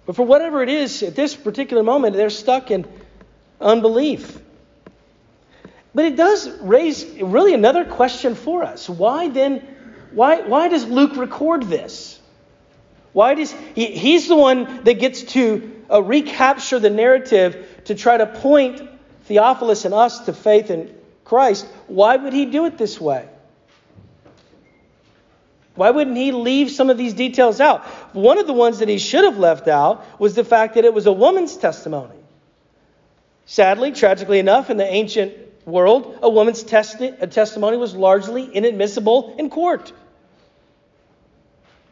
But 0.06 0.16
for 0.16 0.24
whatever 0.24 0.62
it 0.62 0.70
is, 0.70 1.02
at 1.02 1.14
this 1.14 1.36
particular 1.36 1.82
moment, 1.82 2.16
they're 2.16 2.30
stuck 2.30 2.70
in 2.70 2.86
unbelief. 3.60 4.40
But 5.94 6.06
it 6.06 6.16
does 6.16 6.48
raise 6.60 7.04
really 7.20 7.52
another 7.52 7.84
question 7.84 8.34
for 8.34 8.62
us. 8.62 8.88
Why 8.88 9.28
then, 9.28 9.66
why, 10.12 10.40
why 10.40 10.68
does 10.68 10.86
Luke 10.86 11.16
record 11.16 11.64
this? 11.64 12.17
Why 13.12 13.34
does 13.34 13.52
he, 13.74 13.86
he's 13.86 14.28
the 14.28 14.36
one 14.36 14.84
that 14.84 14.94
gets 14.94 15.22
to 15.34 15.84
uh, 15.90 16.02
recapture 16.02 16.78
the 16.78 16.90
narrative 16.90 17.82
to 17.84 17.94
try 17.94 18.16
to 18.16 18.26
point 18.26 18.82
Theophilus 19.24 19.84
and 19.84 19.94
us 19.94 20.20
to 20.20 20.32
faith 20.32 20.70
in 20.70 20.94
Christ? 21.24 21.66
Why 21.86 22.16
would 22.16 22.32
he 22.32 22.46
do 22.46 22.66
it 22.66 22.78
this 22.78 23.00
way? 23.00 23.28
Why 25.74 25.90
wouldn't 25.90 26.16
he 26.16 26.32
leave 26.32 26.72
some 26.72 26.90
of 26.90 26.98
these 26.98 27.14
details 27.14 27.60
out? 27.60 27.84
One 28.12 28.38
of 28.38 28.48
the 28.48 28.52
ones 28.52 28.80
that 28.80 28.88
he 28.88 28.98
should 28.98 29.22
have 29.24 29.38
left 29.38 29.68
out 29.68 30.04
was 30.20 30.34
the 30.34 30.44
fact 30.44 30.74
that 30.74 30.84
it 30.84 30.92
was 30.92 31.06
a 31.06 31.12
woman's 31.12 31.56
testimony. 31.56 32.16
Sadly, 33.46 33.92
tragically 33.92 34.40
enough, 34.40 34.70
in 34.70 34.76
the 34.76 34.84
ancient 34.84 35.34
world, 35.64 36.18
a 36.20 36.28
woman's 36.28 36.64
testi- 36.64 37.22
a 37.22 37.28
testimony 37.28 37.76
was 37.76 37.94
largely 37.94 38.44
inadmissible 38.44 39.36
in 39.38 39.50
court. 39.50 39.92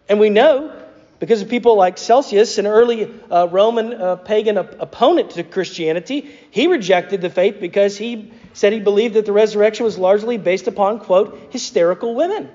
And 0.09 0.19
we 0.19 0.31
know, 0.31 0.73
because 1.19 1.41
of 1.43 1.49
people 1.49 1.77
like 1.77 1.99
Celsus, 1.99 2.59
an 2.59 2.67
early 2.67 3.11
uh, 3.31 3.49
Roman 3.51 3.95
uh, 3.95 4.17
pagan 4.17 4.59
op- 4.59 4.81
opponent 4.81 5.31
to 5.31 5.45
Christianity, 5.45 6.31
he 6.51 6.67
rejected 6.67 7.21
the 7.21 7.31
faith 7.31 7.59
because 7.61 7.97
he 7.97 8.33
said 8.53 8.73
he 8.73 8.81
believed 8.81 9.15
that 9.15 9.27
the 9.27 9.33
resurrection 9.33 9.85
was 9.85 9.99
largely 9.99 10.37
based 10.37 10.67
upon, 10.67 11.01
quote, 11.01 11.49
hysterical 11.51 12.15
women. 12.15 12.51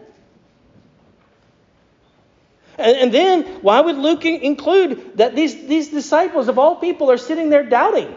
And, 2.78 2.98
and 2.98 3.14
then, 3.14 3.44
why 3.62 3.80
would 3.82 3.98
Luke 3.98 4.26
include 4.26 5.18
that 5.18 5.36
these, 5.36 5.68
these 5.68 5.90
disciples 5.90 6.48
of 6.48 6.58
all 6.58 6.76
people 6.76 7.12
are 7.12 7.18
sitting 7.18 7.50
there 7.50 7.64
doubting? 7.64 8.14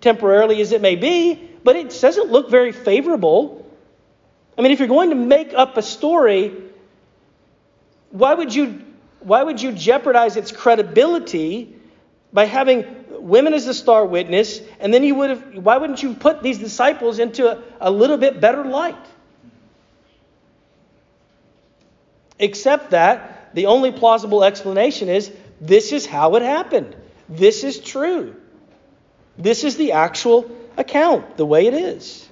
Temporarily 0.00 0.60
as 0.60 0.72
it 0.72 0.80
may 0.80 0.96
be, 0.96 1.50
but 1.62 1.76
it 1.76 1.98
doesn't 2.00 2.30
look 2.30 2.50
very 2.50 2.72
favorable. 2.72 3.66
I 4.56 4.62
mean, 4.62 4.72
if 4.72 4.78
you're 4.78 4.88
going 4.88 5.10
to 5.10 5.16
make 5.16 5.54
up 5.54 5.76
a 5.76 5.82
story, 5.82 6.52
why 8.10 8.34
would 8.34 8.54
you, 8.54 8.84
why 9.24 9.42
would 9.42 9.60
you 9.60 9.72
jeopardize 9.72 10.36
its 10.36 10.52
credibility 10.52 11.74
by 12.32 12.44
having 12.44 13.04
women 13.10 13.54
as 13.54 13.64
the 13.64 13.74
star 13.74 14.04
witness, 14.04 14.60
and 14.80 14.92
then 14.92 15.02
you 15.02 15.14
would 15.14 15.30
have, 15.30 15.56
why 15.56 15.78
wouldn't 15.78 16.02
you 16.02 16.14
put 16.14 16.42
these 16.42 16.58
disciples 16.58 17.18
into 17.18 17.48
a, 17.50 17.62
a 17.80 17.90
little 17.90 18.18
bit 18.18 18.40
better 18.40 18.64
light? 18.64 18.96
Except 22.38 22.90
that 22.90 23.54
the 23.54 23.66
only 23.66 23.92
plausible 23.92 24.44
explanation 24.44 25.08
is 25.08 25.32
this 25.60 25.92
is 25.92 26.04
how 26.04 26.34
it 26.34 26.42
happened. 26.42 26.94
This 27.28 27.64
is 27.64 27.78
true. 27.78 28.36
This 29.38 29.64
is 29.64 29.76
the 29.76 29.92
actual 29.92 30.50
account, 30.76 31.36
the 31.36 31.46
way 31.46 31.66
it 31.66 31.74
is. 31.74 32.28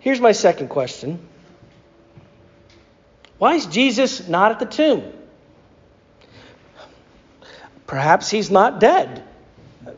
Here's 0.00 0.20
my 0.20 0.32
second 0.32 0.68
question 0.68 1.20
Why 3.38 3.54
is 3.54 3.66
Jesus 3.66 4.28
not 4.28 4.52
at 4.52 4.58
the 4.60 4.66
tomb? 4.66 5.12
Perhaps 7.86 8.30
he's 8.30 8.50
not 8.50 8.80
dead. 8.80 9.22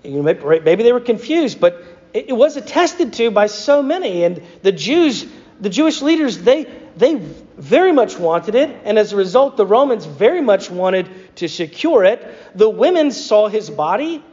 Maybe 0.03 0.83
they 0.83 0.93
were 0.93 1.01
confused, 1.01 1.61
but 1.61 1.83
it, 2.13 2.35
was 2.35 2.57
attested 2.57 3.13
to 3.15 3.31
by 3.31 3.47
so 3.47 3.83
many. 3.83 4.25
And 4.25 4.43
the 4.63 4.73
Jews, 4.73 5.27
the 5.61 5.69
Jewish 5.69 6.03
leaders, 6.03 6.39
they, 6.39 6.65
they 6.97 7.15
very 7.57 7.93
much 7.93 8.19
wanted 8.19 8.55
it. 8.55 8.75
And 8.85 8.99
as 8.99 9.13
a 9.13 9.17
result, 9.17 9.57
the 9.57 9.67
Romans 9.67 10.07
very 10.07 10.41
much 10.41 10.71
wanted 10.71 11.09
to 11.37 11.49
secure 11.49 12.05
it. 12.05 12.27
The 12.57 12.69
women 12.69 13.13
saw 13.13 13.49
his 13.49 13.71
body. 13.71 14.25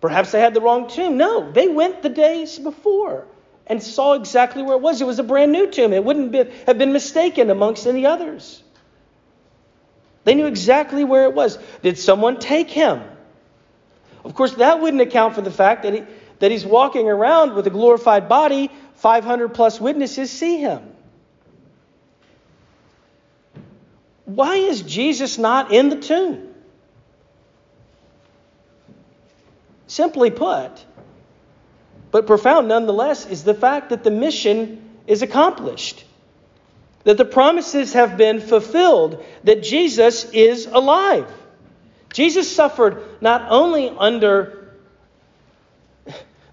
Perhaps 0.00 0.32
they 0.32 0.40
had 0.40 0.54
the 0.54 0.60
wrong 0.60 0.88
tomb. 0.88 1.16
No, 1.16 1.52
they 1.52 1.68
went 1.68 2.02
the 2.02 2.08
days 2.08 2.58
before 2.58 3.26
and 3.66 3.82
saw 3.82 4.14
exactly 4.14 4.62
where 4.62 4.76
it 4.76 4.80
was. 4.80 5.00
It 5.00 5.06
was 5.06 5.18
a 5.18 5.24
brand 5.24 5.52
new 5.52 5.70
tomb. 5.70 5.92
It 5.92 6.04
wouldn't 6.04 6.32
be, 6.32 6.44
have 6.66 6.78
been 6.78 6.92
mistaken 6.92 7.50
amongst 7.50 7.86
any 7.86 8.06
others. 8.06 8.62
They 10.24 10.34
knew 10.34 10.46
exactly 10.46 11.04
where 11.04 11.24
it 11.24 11.34
was. 11.34 11.58
Did 11.82 11.98
someone 11.98 12.38
take 12.38 12.68
him? 12.70 13.02
Of 14.24 14.34
course, 14.34 14.54
that 14.54 14.80
wouldn't 14.80 15.00
account 15.00 15.34
for 15.34 15.40
the 15.40 15.50
fact 15.50 15.84
that, 15.84 15.94
he, 15.94 16.02
that 16.40 16.50
he's 16.50 16.66
walking 16.66 17.08
around 17.08 17.54
with 17.54 17.66
a 17.66 17.70
glorified 17.70 18.28
body. 18.28 18.70
500 18.96 19.50
plus 19.50 19.80
witnesses 19.80 20.30
see 20.30 20.58
him. 20.58 20.92
Why 24.24 24.56
is 24.56 24.82
Jesus 24.82 25.38
not 25.38 25.72
in 25.72 25.88
the 25.88 25.96
tomb? 25.96 26.54
Simply 29.86 30.32
put, 30.32 30.84
but 32.10 32.26
profound 32.26 32.68
nonetheless, 32.68 33.26
is 33.26 33.44
the 33.44 33.54
fact 33.54 33.90
that 33.90 34.04
the 34.04 34.10
mission 34.10 34.82
is 35.06 35.22
accomplished, 35.22 36.04
that 37.04 37.16
the 37.16 37.24
promises 37.24 37.92
have 37.92 38.16
been 38.16 38.40
fulfilled, 38.40 39.24
that 39.44 39.62
Jesus 39.62 40.24
is 40.32 40.66
alive. 40.66 41.30
Jesus 42.12 42.50
suffered 42.50 43.02
not 43.20 43.46
only 43.50 43.88
under 43.90 44.74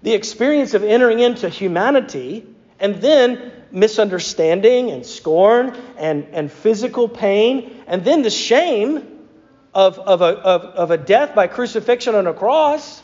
the 0.02 0.12
experience 0.12 0.74
of 0.74 0.84
entering 0.84 1.20
into 1.20 1.48
humanity 1.48 2.46
and 2.78 2.96
then 2.96 3.50
misunderstanding 3.72 4.90
and 4.90 5.04
scorn 5.04 5.74
and, 5.96 6.26
and 6.32 6.52
physical 6.52 7.08
pain, 7.08 7.82
and 7.86 8.04
then 8.04 8.22
the 8.22 8.30
shame 8.30 9.26
of, 9.74 9.98
of, 9.98 10.20
a, 10.20 10.26
of, 10.26 10.62
of 10.62 10.90
a 10.90 10.98
death 10.98 11.34
by 11.34 11.46
crucifixion 11.46 12.14
on 12.14 12.26
a 12.26 12.34
cross. 12.34 13.02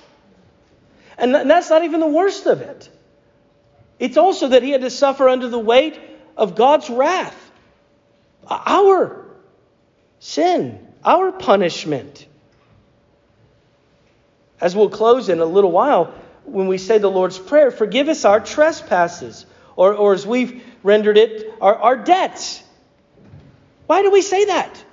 And 1.19 1.35
that's 1.35 1.71
not 1.71 1.85
even 1.85 2.01
the 2.01 2.07
worst 2.07 2.47
of 2.47 2.61
it. 2.61 2.89
It's 3.99 4.17
also 4.17 4.49
that 4.49 4.63
he 4.63 4.71
had 4.71 4.81
to 4.81 4.91
suffer 4.91 5.29
under 5.29 5.49
the 5.49 5.59
weight 5.59 6.01
of 6.37 6.57
God's 6.57 6.89
wrath, 6.89 7.37
our 8.49 9.27
sin, 10.21 10.87
our 11.05 11.33
punishment. 11.33 12.27
As 14.61 14.75
we'll 14.75 14.91
close 14.91 15.29
in 15.29 15.41
a 15.41 15.45
little 15.45 15.71
while, 15.71 16.15
when 16.45 16.67
we 16.67 16.79
say 16.79 16.99
the 16.99 17.11
Lord's 17.11 17.39
Prayer, 17.39 17.71
forgive 17.71 18.09
us 18.09 18.25
our 18.25 18.41
trespasses, 18.41 19.45
or, 19.77 19.95
or 19.95 20.15
as 20.15 20.27
we've 20.27 20.63
rendered 20.83 21.19
it, 21.19 21.53
our, 21.61 21.75
our 21.77 21.97
debts. 21.97 22.63
Why 23.87 24.03
do 24.03 24.11
we 24.11 24.23
say 24.23 24.47
that? 24.47 24.85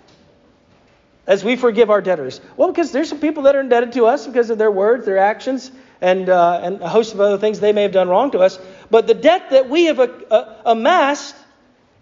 As 1.26 1.44
we 1.44 1.56
forgive 1.56 1.90
our 1.90 2.02
debtors. 2.02 2.42
Well, 2.56 2.70
because 2.70 2.92
there's 2.92 3.10
some 3.10 3.20
people 3.20 3.44
that 3.44 3.56
are 3.56 3.62
indebted 3.62 3.94
to 3.94 4.06
us 4.06 4.28
because 4.28 4.50
of 4.50 4.58
their 4.58 4.72
words, 4.72 5.06
their 5.06 5.18
actions, 5.18 5.72
and, 6.01 6.30
uh, 6.30 6.60
and 6.63 6.82
a 6.82 6.89
host 6.89 7.13
of 7.13 7.22
other 7.22 7.38
things 7.38 7.60
they 7.60 7.74
may 7.74 7.84
have 7.84 7.92
done 7.92 8.10
wrong 8.10 8.32
to 8.32 8.39
us. 8.39 8.60
But 8.89 9.08
the 9.08 9.13
debt 9.13 9.50
that 9.51 9.70
we 9.70 9.86
have 9.86 10.00
uh, 10.00 10.08
uh, 10.30 10.62
amassed 10.66 11.36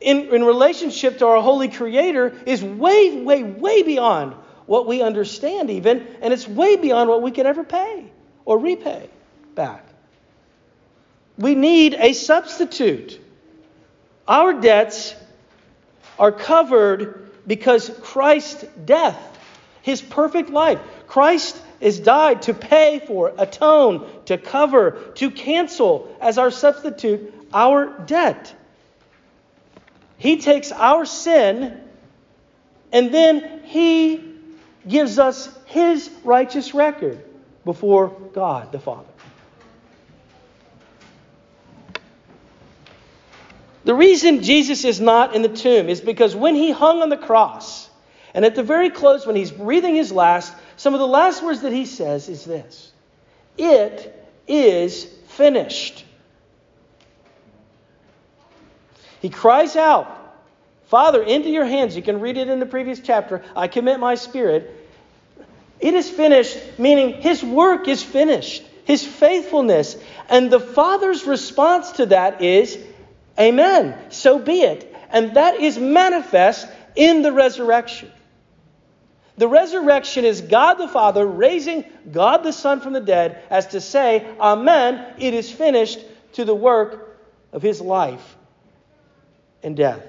in, 0.02 0.34
in 0.34 0.44
relationship 0.44 1.20
to 1.20 1.28
our 1.28 1.42
holy 1.42 1.70
Creator 1.70 2.36
is 2.46 2.64
way, 2.64 3.22
way, 3.22 3.44
way 3.44 3.84
beyond 3.84 4.34
what 4.66 4.88
we 4.88 5.02
understand, 5.02 5.70
even, 5.70 6.06
and 6.22 6.34
it's 6.34 6.48
way 6.48 6.76
beyond 6.76 7.10
what 7.10 7.22
we 7.22 7.32
could 7.32 7.46
ever 7.46 7.64
pay 7.64 8.06
or 8.46 8.58
repay 8.60 9.10
back. 9.54 9.86
We 11.38 11.56
need 11.56 11.94
a 11.94 12.14
substitute. 12.14 13.20
Our 14.28 14.54
debts 14.54 15.16
are 16.18 16.32
covered 16.32 17.32
because 17.46 17.90
Christ's 18.02 18.64
death, 18.86 19.20
his 19.82 20.02
perfect 20.02 20.50
life, 20.50 20.80
Christ 21.08 21.62
is 21.80 22.00
died 22.00 22.44
to 22.44 22.54
pay 22.54 23.00
for, 23.00 23.34
atone, 23.38 24.10
to 24.26 24.38
cover, 24.38 25.12
to 25.16 25.32
cancel 25.32 26.16
as 26.22 26.38
our 26.38 26.52
substitute 26.52 27.34
our 27.54 27.88
debt. 28.06 28.54
He 30.18 30.38
takes 30.38 30.72
our 30.72 31.06
sin 31.06 31.82
and 32.92 33.14
then 33.14 33.62
he 33.66 34.24
gives 34.88 35.20
us 35.20 35.50
his 35.66 36.10
righteous 36.24 36.74
record 36.74 37.24
before 37.66 38.10
God 38.34 38.72
the 38.72 38.80
Father. 38.80 39.10
The 43.84 43.94
reason 43.94 44.42
Jesus 44.42 44.84
is 44.84 45.00
not 45.00 45.36
in 45.36 45.42
the 45.42 45.50
tomb 45.50 45.90
is 45.90 46.02
because 46.02 46.36
when 46.36 46.56
he 46.56 46.72
hung 46.72 47.02
on 47.02 47.10
the 47.10 47.18
cross, 47.18 47.90
and 48.34 48.44
at 48.44 48.56
the 48.56 48.64
very 48.64 48.90
close, 48.90 49.28
when 49.28 49.36
he's 49.36 49.52
breathing 49.52 49.96
his 49.96 50.12
last, 50.12 50.54
some 50.78 50.94
of 50.94 51.00
the 51.00 51.08
last 51.08 51.44
words 51.44 51.62
that 51.62 51.74
he 51.74 51.86
says 51.86 52.30
is 52.30 52.46
this 52.46 52.92
It 53.58 54.14
is 54.48 55.06
finished. 55.28 56.06
He 59.22 59.30
cries 59.30 59.76
out, 59.76 60.36
Father, 60.88 61.24
into 61.24 61.50
your 61.50 61.66
hands. 61.66 61.96
You 61.96 62.04
can 62.04 62.20
read 62.20 62.38
it 62.38 62.48
in 62.48 62.60
the 62.60 62.66
previous 62.66 63.00
chapter. 63.00 63.44
I 63.56 63.68
commit 63.68 64.00
my 64.00 64.16
spirit. 64.16 64.72
It 65.80 65.94
is 65.94 66.10
finished, 66.10 66.58
meaning 66.78 67.22
his 67.22 67.44
work 67.44 67.88
is 67.88 68.04
finished, 68.04 68.64
his 68.86 69.06
faithfulness. 69.06 69.98
And 70.30 70.52
the 70.52 70.60
Father's 70.60 71.26
response 71.26 71.94
to 71.94 72.08
that 72.08 72.42
is, 72.42 72.78
Amen. 73.40 73.98
So 74.10 74.40
be 74.40 74.62
it. 74.62 74.96
And 75.10 75.36
that 75.36 75.56
is 75.56 75.78
manifest 75.78 76.68
in 76.96 77.22
the 77.22 77.32
resurrection. 77.32 78.12
The 79.38 79.48
resurrection 79.48 80.24
is 80.24 80.42
God 80.42 80.76
the 80.76 80.88
Father 80.88 81.26
raising 81.26 81.86
God 82.12 82.44
the 82.44 82.54
Son 82.54 82.80
from 82.80 82.94
the 82.94 83.02
dead 83.02 83.44
as 83.50 83.68
to 83.68 83.82
say, 83.82 84.26
Amen, 84.40 85.14
it 85.18 85.34
is 85.34 85.52
finished 85.52 86.00
to 86.34 86.46
the 86.46 86.56
work 86.56 87.20
of 87.52 87.62
his 87.62 87.82
life 87.82 88.38
and 89.62 89.76
death. 89.76 90.02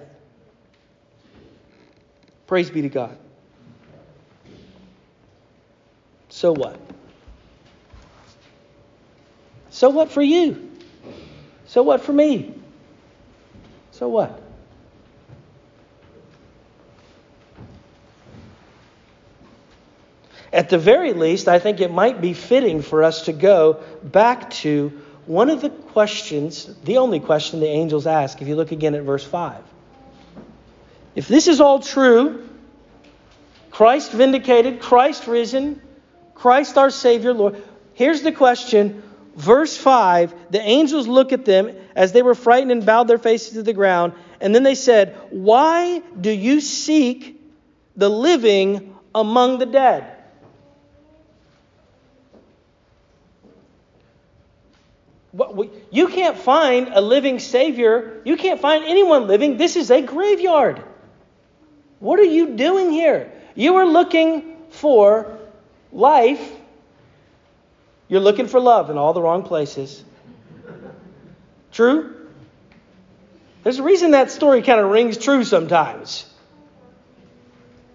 Praise 2.47 2.71
be 2.71 2.83
to 2.83 2.89
God. 2.89 3.19
So 6.29 6.53
what? 6.53 6.79
So 9.71 9.91
what 9.91 10.11
for 10.11 10.23
you? 10.23 10.71
So 11.67 11.83
what 11.83 12.03
for 12.03 12.13
me? 12.13 12.55
So 13.91 14.09
what? 14.09 14.46
At 20.57 20.71
the 20.71 20.79
very 20.79 21.13
least, 21.13 21.49
I 21.49 21.59
think 21.59 21.81
it 21.81 21.93
might 21.93 22.23
be 22.23 22.33
fitting 22.33 22.81
for 22.81 23.03
us 23.03 23.27
to 23.27 23.35
go 23.35 23.75
back 24.03 24.49
to 24.63 24.89
one 25.27 25.51
of 25.51 25.61
the 25.61 25.69
questions, 25.69 26.75
the 26.83 26.97
only 26.97 27.21
question 27.21 27.61
the 27.61 27.67
angels 27.67 28.07
ask, 28.07 28.41
if 28.41 28.49
you 28.49 28.57
look 28.57 28.73
again 28.73 28.95
at 28.95 29.03
verse 29.03 29.23
5. 29.23 29.63
If 31.15 31.29
this 31.29 31.47
is 31.47 31.61
all 31.61 31.81
true, 31.81 32.49
Christ 33.71 34.13
vindicated, 34.13 34.81
Christ 34.81 35.27
risen, 35.27 35.83
Christ 36.35 36.79
our 36.79 36.89
Savior, 36.89 37.35
Lord, 37.35 37.63
here's 37.93 38.23
the 38.23 38.33
question. 38.33 39.03
Verse 39.35 39.77
5 39.77 40.35
the 40.53 40.63
angels 40.63 41.07
look 41.07 41.35
at 41.35 41.45
them 41.45 41.71
as 41.95 42.13
they 42.13 42.23
were 42.23 42.35
frightened 42.35 42.73
and 42.73 42.87
bowed 42.87 43.09
their 43.09 43.19
faces 43.19 43.53
to 43.53 43.63
the 43.63 43.75
ground. 43.75 44.15
And 44.41 44.55
then 44.55 44.63
they 44.63 44.75
said, 44.75 45.19
Why 45.29 45.99
do 46.19 46.31
you 46.31 46.63
seek 46.63 47.39
the 47.95 48.09
living 48.09 48.97
among 49.15 49.59
the 49.59 49.67
dead? 49.67 50.16
You 55.91 56.09
can't 56.09 56.37
find 56.37 56.89
a 56.89 57.01
living 57.01 57.39
Savior. 57.39 58.21
You 58.25 58.37
can't 58.37 58.61
find 58.61 58.85
anyone 58.85 59.27
living. 59.27 59.57
This 59.57 59.77
is 59.77 59.91
a 59.91 60.01
graveyard. 60.01 60.83
What 61.99 62.19
are 62.21 62.25
you 62.25 62.57
doing 62.57 62.91
here? 62.91 63.33
You 63.55 63.77
are 63.77 63.87
looking 63.87 64.57
for 64.71 65.39
life. 65.93 66.53
You're 68.09 68.21
looking 68.21 68.47
for 68.47 68.61
love 68.61 68.91
in 68.91 68.99
all 68.99 69.13
the 69.13 69.23
wrong 69.23 69.43
places. 69.43 70.05
True? 71.73 72.15
There's 73.63 73.79
a 73.79 73.83
reason 73.83 74.13
that 74.13 74.31
story 74.31 74.63
kind 74.63 74.81
of 74.81 74.91
rings 74.91 75.19
true 75.19 75.45
sometimes. 75.45 76.25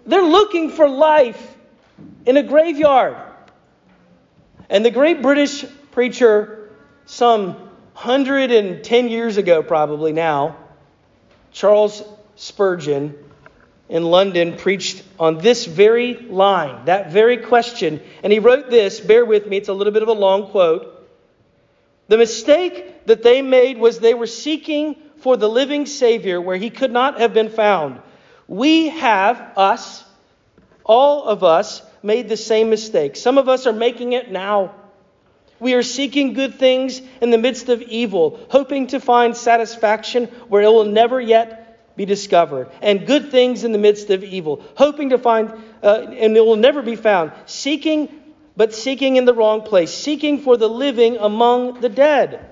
They're 0.04 0.22
looking 0.22 0.70
for 0.70 0.88
life 0.88 1.56
in 2.26 2.36
a 2.36 2.42
graveyard. 2.42 3.16
And 4.68 4.84
the 4.84 4.90
great 4.90 5.22
British 5.22 5.64
preacher 5.92 6.61
some 7.06 7.54
110 7.94 9.08
years 9.08 9.36
ago, 9.36 9.62
probably 9.62 10.12
now, 10.12 10.56
Charles 11.52 12.02
Spurgeon 12.36 13.14
in 13.88 14.04
London 14.04 14.56
preached 14.56 15.02
on 15.18 15.38
this 15.38 15.66
very 15.66 16.14
line, 16.14 16.86
that 16.86 17.12
very 17.12 17.36
question. 17.36 18.00
And 18.22 18.32
he 18.32 18.38
wrote 18.38 18.70
this, 18.70 19.00
bear 19.00 19.24
with 19.24 19.46
me, 19.46 19.58
it's 19.58 19.68
a 19.68 19.74
little 19.74 19.92
bit 19.92 20.02
of 20.02 20.08
a 20.08 20.14
long 20.14 20.46
quote. 20.46 21.06
The 22.08 22.16
mistake 22.16 23.06
that 23.06 23.22
they 23.22 23.42
made 23.42 23.78
was 23.78 23.98
they 23.98 24.14
were 24.14 24.26
seeking 24.26 24.96
for 25.18 25.36
the 25.36 25.48
living 25.48 25.86
Savior 25.86 26.40
where 26.40 26.56
he 26.56 26.70
could 26.70 26.90
not 26.90 27.20
have 27.20 27.34
been 27.34 27.50
found. 27.50 28.00
We 28.48 28.88
have, 28.88 29.52
us, 29.56 30.04
all 30.84 31.24
of 31.24 31.44
us, 31.44 31.82
made 32.02 32.28
the 32.28 32.36
same 32.36 32.70
mistake. 32.70 33.16
Some 33.16 33.38
of 33.38 33.48
us 33.48 33.66
are 33.66 33.72
making 33.72 34.14
it 34.14 34.30
now. 34.30 34.74
We 35.62 35.74
are 35.74 35.84
seeking 35.84 36.32
good 36.32 36.56
things 36.56 37.00
in 37.20 37.30
the 37.30 37.38
midst 37.38 37.68
of 37.68 37.82
evil, 37.82 38.44
hoping 38.50 38.88
to 38.88 38.98
find 38.98 39.36
satisfaction 39.36 40.26
where 40.48 40.62
it 40.62 40.66
will 40.66 40.86
never 40.86 41.20
yet 41.20 41.96
be 41.96 42.04
discovered, 42.04 42.68
and 42.80 43.06
good 43.06 43.30
things 43.30 43.62
in 43.62 43.70
the 43.70 43.78
midst 43.78 44.10
of 44.10 44.24
evil, 44.24 44.64
hoping 44.74 45.10
to 45.10 45.18
find, 45.18 45.52
uh, 45.80 46.06
and 46.18 46.36
it 46.36 46.44
will 46.44 46.56
never 46.56 46.82
be 46.82 46.96
found, 46.96 47.30
seeking, 47.46 48.08
but 48.56 48.74
seeking 48.74 49.14
in 49.14 49.24
the 49.24 49.32
wrong 49.32 49.62
place, 49.62 49.94
seeking 49.94 50.40
for 50.40 50.56
the 50.56 50.68
living 50.68 51.16
among 51.18 51.80
the 51.80 51.88
dead. 51.88 52.44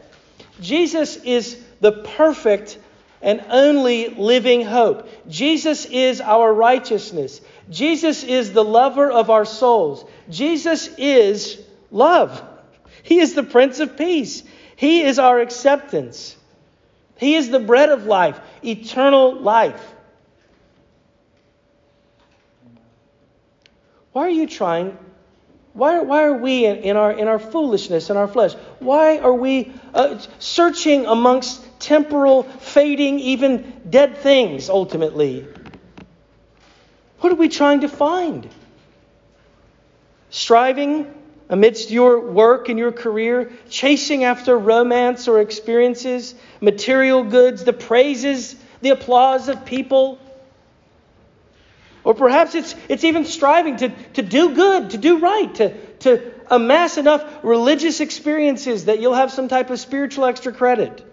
Jesus 0.60 1.16
is 1.16 1.60
the 1.80 1.90
perfect 1.90 2.78
and 3.22 3.44
only 3.48 4.10
living 4.10 4.64
hope. 4.64 5.08
Jesus 5.28 5.84
is 5.84 6.20
our 6.20 6.54
righteousness. 6.54 7.40
Jesus 7.70 8.22
is 8.22 8.52
the 8.52 8.62
lover 8.62 9.10
of 9.10 9.30
our 9.30 9.44
souls. 9.44 10.04
Jesus 10.28 10.88
is 10.96 11.60
love. 11.90 12.46
He 13.02 13.20
is 13.20 13.34
the 13.34 13.42
Prince 13.42 13.80
of 13.80 13.96
Peace. 13.96 14.42
He 14.76 15.02
is 15.02 15.18
our 15.18 15.40
acceptance. 15.40 16.36
He 17.18 17.34
is 17.34 17.50
the 17.50 17.60
bread 17.60 17.90
of 17.90 18.06
life, 18.06 18.40
eternal 18.64 19.38
life. 19.38 19.94
Why 24.12 24.22
are 24.22 24.30
you 24.30 24.46
trying? 24.46 24.96
Why, 25.72 26.00
why 26.00 26.24
are 26.24 26.36
we 26.36 26.66
in, 26.66 26.78
in 26.78 26.96
our, 26.96 27.12
in 27.12 27.28
our 27.28 27.38
foolishness, 27.38 28.10
in 28.10 28.16
our 28.16 28.26
flesh? 28.26 28.54
Why 28.80 29.18
are 29.18 29.34
we 29.34 29.72
uh, 29.94 30.18
searching 30.38 31.06
amongst 31.06 31.64
temporal, 31.78 32.42
fading, 32.42 33.20
even 33.20 33.80
dead 33.88 34.16
things 34.18 34.68
ultimately? 34.68 35.46
What 37.20 37.32
are 37.32 37.36
we 37.36 37.48
trying 37.48 37.80
to 37.80 37.88
find? 37.88 38.48
Striving 40.30 41.12
amidst 41.50 41.90
your 41.90 42.20
work 42.20 42.68
and 42.68 42.78
your 42.78 42.92
career, 42.92 43.50
chasing 43.68 44.22
after 44.22 44.56
romance 44.56 45.26
or 45.26 45.40
experiences, 45.40 46.34
material 46.60 47.24
goods, 47.24 47.64
the 47.64 47.72
praises, 47.72 48.54
the 48.80 48.90
applause 48.90 49.48
of 49.48 49.64
people. 49.64 50.18
Or 52.04 52.14
perhaps 52.14 52.54
it's, 52.54 52.74
it's 52.88 53.02
even 53.02 53.24
striving 53.24 53.76
to, 53.78 53.88
to 54.14 54.22
do 54.22 54.54
good, 54.54 54.90
to 54.90 54.98
do 54.98 55.18
right, 55.18 55.52
to, 55.56 55.76
to 55.98 56.32
amass 56.46 56.96
enough 56.96 57.24
religious 57.42 57.98
experiences 57.98 58.84
that 58.84 59.00
you'll 59.00 59.14
have 59.14 59.32
some 59.32 59.48
type 59.48 59.70
of 59.70 59.80
spiritual 59.80 60.26
extra 60.26 60.52
credit. 60.52 61.04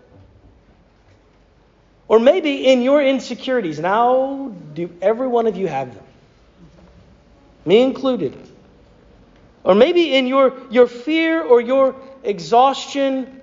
Or 2.08 2.20
maybe 2.20 2.68
in 2.68 2.84
your 2.84 3.04
insecurities, 3.04 3.80
and 3.80 3.88
how 3.88 4.54
do 4.76 4.96
every 5.02 5.28
one 5.28 5.48
of 5.48 5.58
you 5.58 5.68
have 5.68 5.94
them? 5.94 6.04
Me 7.66 7.82
included. 7.82 8.38
Or 9.68 9.76
maybe 9.76 10.16
in 10.16 10.28
your, 10.28 10.54
your 10.72 10.88
fear 10.88 11.44
or 11.44 11.60
your 11.60 11.94
exhaustion, 12.24 13.42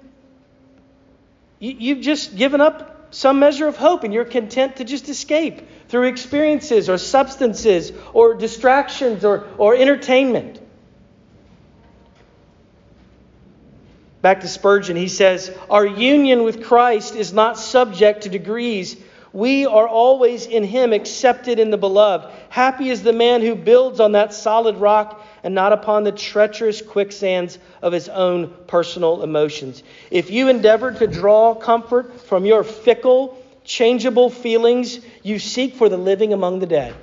you, 1.59 1.77
you've 1.79 2.01
just 2.01 2.35
given 2.35 2.63
up 2.63 3.09
some 3.15 3.41
measure 3.41 3.69
of 3.69 3.77
hope 3.77 4.05
and 4.05 4.15
you're 4.15 4.25
content 4.25 4.77
to 4.77 4.85
just 4.85 5.11
escape 5.11 5.69
through 5.91 6.09
experiences 6.09 6.89
or 6.89 6.97
substances 6.97 7.93
or 8.15 8.37
distractions 8.37 9.23
or, 9.23 9.47
or 9.59 9.77
entertainment. 9.77 10.63
Back 14.23 14.41
to 14.41 14.49
Spurgeon, 14.49 14.97
he 14.97 15.09
says, 15.09 15.55
Our 15.69 15.85
union 15.85 16.43
with 16.43 16.65
Christ 16.65 17.17
is 17.17 17.35
not 17.35 17.59
subject 17.59 18.23
to 18.23 18.31
degrees. 18.31 18.97
We 19.35 19.67
are 19.67 19.89
always 19.89 20.47
in 20.47 20.63
Him, 20.63 20.93
accepted 20.93 21.59
in 21.59 21.71
the 21.71 21.77
beloved. 21.77 22.33
Happy 22.51 22.89
is 22.89 23.03
the 23.03 23.13
man 23.13 23.43
who 23.43 23.57
builds 23.57 23.99
on 23.99 24.13
that 24.13 24.33
solid 24.33 24.77
rock 24.77 25.27
and 25.43 25.57
not 25.57 25.73
upon 25.73 26.05
the 26.05 26.13
treacherous 26.13 26.81
quicksands 26.81 27.59
of 27.83 27.93
his 27.93 28.09
own 28.09 28.55
personal 28.69 29.25
emotions. 29.25 29.83
If 30.13 30.31
you 30.31 30.49
endeavor 30.49 30.93
to 30.93 31.09
draw 31.09 31.53
comfort 31.57 32.21
from 32.21 32.47
your 32.47 32.63
fickle, 32.63 33.37
changeable 33.65 34.31
feelings, 34.31 35.01
you 35.25 35.41
seek 35.41 35.75
for 35.75 35.89
the 35.89 35.97
living 35.97 36.33
among 36.33 36.61
the 36.61 36.67
dead. 36.67 36.95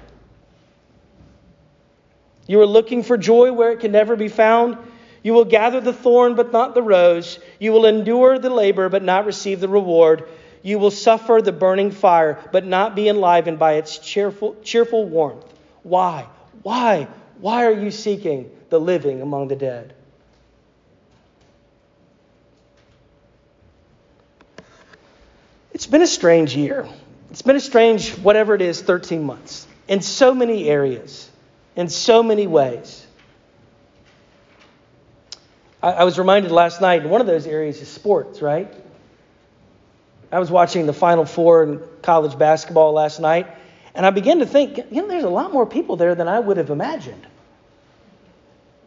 You 2.47 2.61
are 2.61 2.65
looking 2.65 3.03
for 3.03 3.17
joy 3.17 3.51
where 3.51 3.73
it 3.73 3.81
can 3.81 3.91
never 3.91 4.15
be 4.15 4.29
found. 4.29 4.77
You 5.21 5.33
will 5.33 5.45
gather 5.45 5.81
the 5.81 5.93
thorn, 5.93 6.35
but 6.35 6.53
not 6.53 6.75
the 6.75 6.81
rose. 6.81 7.39
You 7.59 7.73
will 7.73 7.85
endure 7.85 8.39
the 8.39 8.49
labor, 8.49 8.87
but 8.87 9.03
not 9.03 9.25
receive 9.25 9.59
the 9.59 9.67
reward. 9.67 10.29
You 10.63 10.79
will 10.79 10.91
suffer 10.91 11.41
the 11.41 11.51
burning 11.51 11.91
fire, 11.91 12.39
but 12.51 12.65
not 12.65 12.95
be 12.95 13.09
enlivened 13.09 13.59
by 13.59 13.73
its 13.73 13.97
cheerful, 13.97 14.55
cheerful 14.63 15.05
warmth. 15.05 15.45
Why? 15.83 16.27
Why? 16.61 17.07
Why 17.39 17.65
are 17.65 17.71
you 17.71 17.91
seeking 17.91 18.51
the 18.69 18.79
living 18.79 19.21
among 19.21 19.47
the 19.47 19.55
dead? 19.55 19.95
It's 25.73 25.87
been 25.87 26.03
a 26.03 26.07
strange 26.07 26.55
year. 26.55 26.87
It's 27.31 27.41
been 27.41 27.55
a 27.55 27.61
strange, 27.61 28.11
whatever 28.17 28.53
it 28.53 28.61
is, 28.61 28.81
13 28.81 29.23
months 29.23 29.67
in 29.87 30.01
so 30.01 30.33
many 30.33 30.69
areas, 30.69 31.29
in 31.75 31.89
so 31.89 32.23
many 32.23 32.47
ways. 32.47 33.05
I, 35.81 35.91
I 35.91 36.03
was 36.03 36.17
reminded 36.17 36.51
last 36.51 36.79
night, 36.79 37.01
in 37.01 37.09
one 37.09 37.19
of 37.19 37.27
those 37.27 37.47
areas 37.47 37.81
is 37.81 37.89
sports, 37.89 38.41
right? 38.41 38.73
I 40.31 40.39
was 40.39 40.49
watching 40.49 40.85
the 40.85 40.93
Final 40.93 41.25
Four 41.25 41.63
in 41.63 41.81
college 42.01 42.37
basketball 42.37 42.93
last 42.93 43.19
night, 43.19 43.47
and 43.93 44.05
I 44.05 44.11
began 44.11 44.39
to 44.39 44.45
think, 44.45 44.77
you 44.77 45.01
know, 45.01 45.07
there's 45.07 45.23
a 45.23 45.29
lot 45.29 45.51
more 45.51 45.65
people 45.65 45.97
there 45.97 46.15
than 46.15 46.27
I 46.27 46.39
would 46.39 46.57
have 46.57 46.69
imagined. 46.69 47.27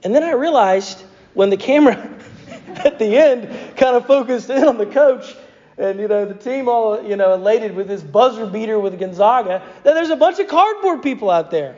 And 0.02 0.14
then 0.14 0.22
I 0.22 0.32
realized 0.32 1.02
when 1.34 1.50
the 1.50 1.56
camera 1.56 1.96
at 2.84 2.98
the 2.98 3.16
end 3.16 3.76
kind 3.76 3.96
of 3.96 4.06
focused 4.06 4.50
in 4.50 4.64
on 4.66 4.78
the 4.78 4.86
coach 4.86 5.34
and 5.76 5.98
you 5.98 6.06
know 6.06 6.24
the 6.24 6.34
team 6.34 6.68
all 6.68 7.02
you 7.02 7.16
know 7.16 7.34
elated 7.34 7.74
with 7.74 7.88
this 7.88 8.02
buzzer 8.02 8.46
beater 8.46 8.78
with 8.78 8.98
Gonzaga, 8.98 9.62
that 9.82 9.94
there's 9.94 10.10
a 10.10 10.16
bunch 10.16 10.38
of 10.38 10.48
cardboard 10.48 11.02
people 11.02 11.30
out 11.30 11.50
there. 11.50 11.76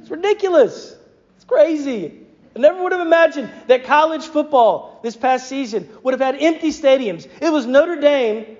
It's 0.00 0.10
ridiculous. 0.10 0.96
It's 1.36 1.44
crazy. 1.44 2.26
I 2.58 2.60
never 2.60 2.82
would 2.82 2.90
have 2.92 3.00
imagined 3.00 3.50
that 3.68 3.84
college 3.84 4.24
football 4.24 4.98
this 5.04 5.16
past 5.16 5.48
season 5.48 5.88
would 6.02 6.12
have 6.12 6.20
had 6.20 6.42
empty 6.42 6.70
stadiums. 6.70 7.28
It 7.40 7.50
was 7.50 7.66
Notre 7.66 8.00
Dame 8.00 8.56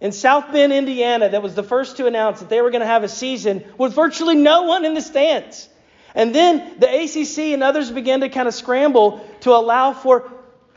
in 0.00 0.12
South 0.12 0.52
Bend, 0.52 0.72
Indiana, 0.72 1.28
that 1.28 1.42
was 1.42 1.54
the 1.54 1.62
first 1.62 1.98
to 1.98 2.06
announce 2.06 2.40
that 2.40 2.48
they 2.48 2.62
were 2.62 2.70
going 2.70 2.80
to 2.80 2.86
have 2.86 3.04
a 3.04 3.08
season 3.08 3.62
with 3.76 3.94
virtually 3.94 4.36
no 4.36 4.62
one 4.62 4.86
in 4.86 4.94
the 4.94 5.02
stands. 5.02 5.68
And 6.14 6.34
then 6.34 6.78
the 6.78 6.86
ACC 6.86 7.52
and 7.52 7.62
others 7.62 7.90
began 7.90 8.20
to 8.20 8.30
kind 8.30 8.48
of 8.48 8.54
scramble 8.54 9.26
to 9.40 9.50
allow 9.50 9.92
for 9.92 10.32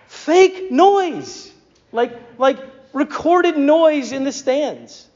fake 0.07 0.69
noise, 0.69 1.51
like, 1.93 2.11
like 2.37 2.59
recorded 2.91 3.57
noise 3.57 4.11
in 4.11 4.25
the 4.25 4.33
stands. 4.33 5.07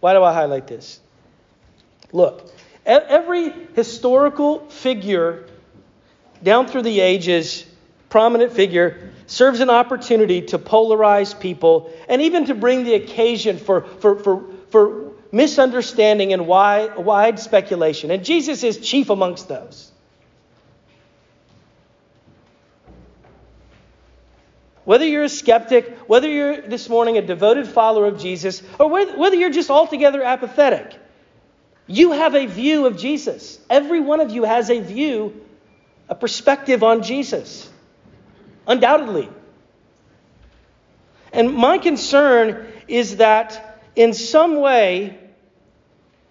Why 0.00 0.12
do 0.12 0.22
I 0.22 0.34
highlight 0.34 0.66
this? 0.66 1.00
Look, 2.12 2.50
every 2.86 3.50
historical 3.74 4.68
figure 4.68 5.46
down 6.42 6.66
through 6.66 6.82
the 6.82 7.00
ages, 7.00 7.64
prominent 8.10 8.52
figure, 8.52 9.10
serves 9.26 9.60
an 9.60 9.70
opportunity 9.70 10.42
to 10.42 10.58
polarize 10.58 11.38
people 11.38 11.90
and 12.08 12.20
even 12.22 12.46
to 12.46 12.54
bring 12.54 12.84
the 12.84 12.94
occasion 12.94 13.58
for, 13.58 13.82
for, 13.82 14.18
for, 14.18 14.44
for 14.70 15.12
misunderstanding 15.32 16.32
and 16.32 16.46
wide, 16.46 16.96
wide 16.96 17.38
speculation. 17.38 18.10
And 18.10 18.24
Jesus 18.24 18.62
is 18.62 18.78
chief 18.78 19.10
amongst 19.10 19.48
those. 19.48 19.90
Whether 24.84 25.06
you're 25.06 25.24
a 25.24 25.28
skeptic, 25.30 25.96
whether 26.06 26.28
you're 26.28 26.60
this 26.60 26.90
morning 26.90 27.16
a 27.16 27.22
devoted 27.22 27.66
follower 27.66 28.06
of 28.06 28.20
Jesus, 28.20 28.62
or 28.78 28.90
whether 28.90 29.34
you're 29.34 29.48
just 29.50 29.70
altogether 29.70 30.22
apathetic, 30.22 30.94
you 31.86 32.12
have 32.12 32.34
a 32.34 32.46
view 32.46 32.86
of 32.86 32.96
Jesus. 32.96 33.58
Every 33.68 34.00
one 34.00 34.20
of 34.20 34.30
you 34.30 34.44
has 34.44 34.70
a 34.70 34.80
view, 34.80 35.44
a 36.08 36.14
perspective 36.14 36.82
on 36.82 37.02
Jesus. 37.02 37.70
Undoubtedly. 38.66 39.28
And 41.32 41.52
my 41.52 41.78
concern 41.78 42.72
is 42.88 43.16
that 43.16 43.80
in 43.96 44.14
some 44.14 44.60
way, 44.60 45.18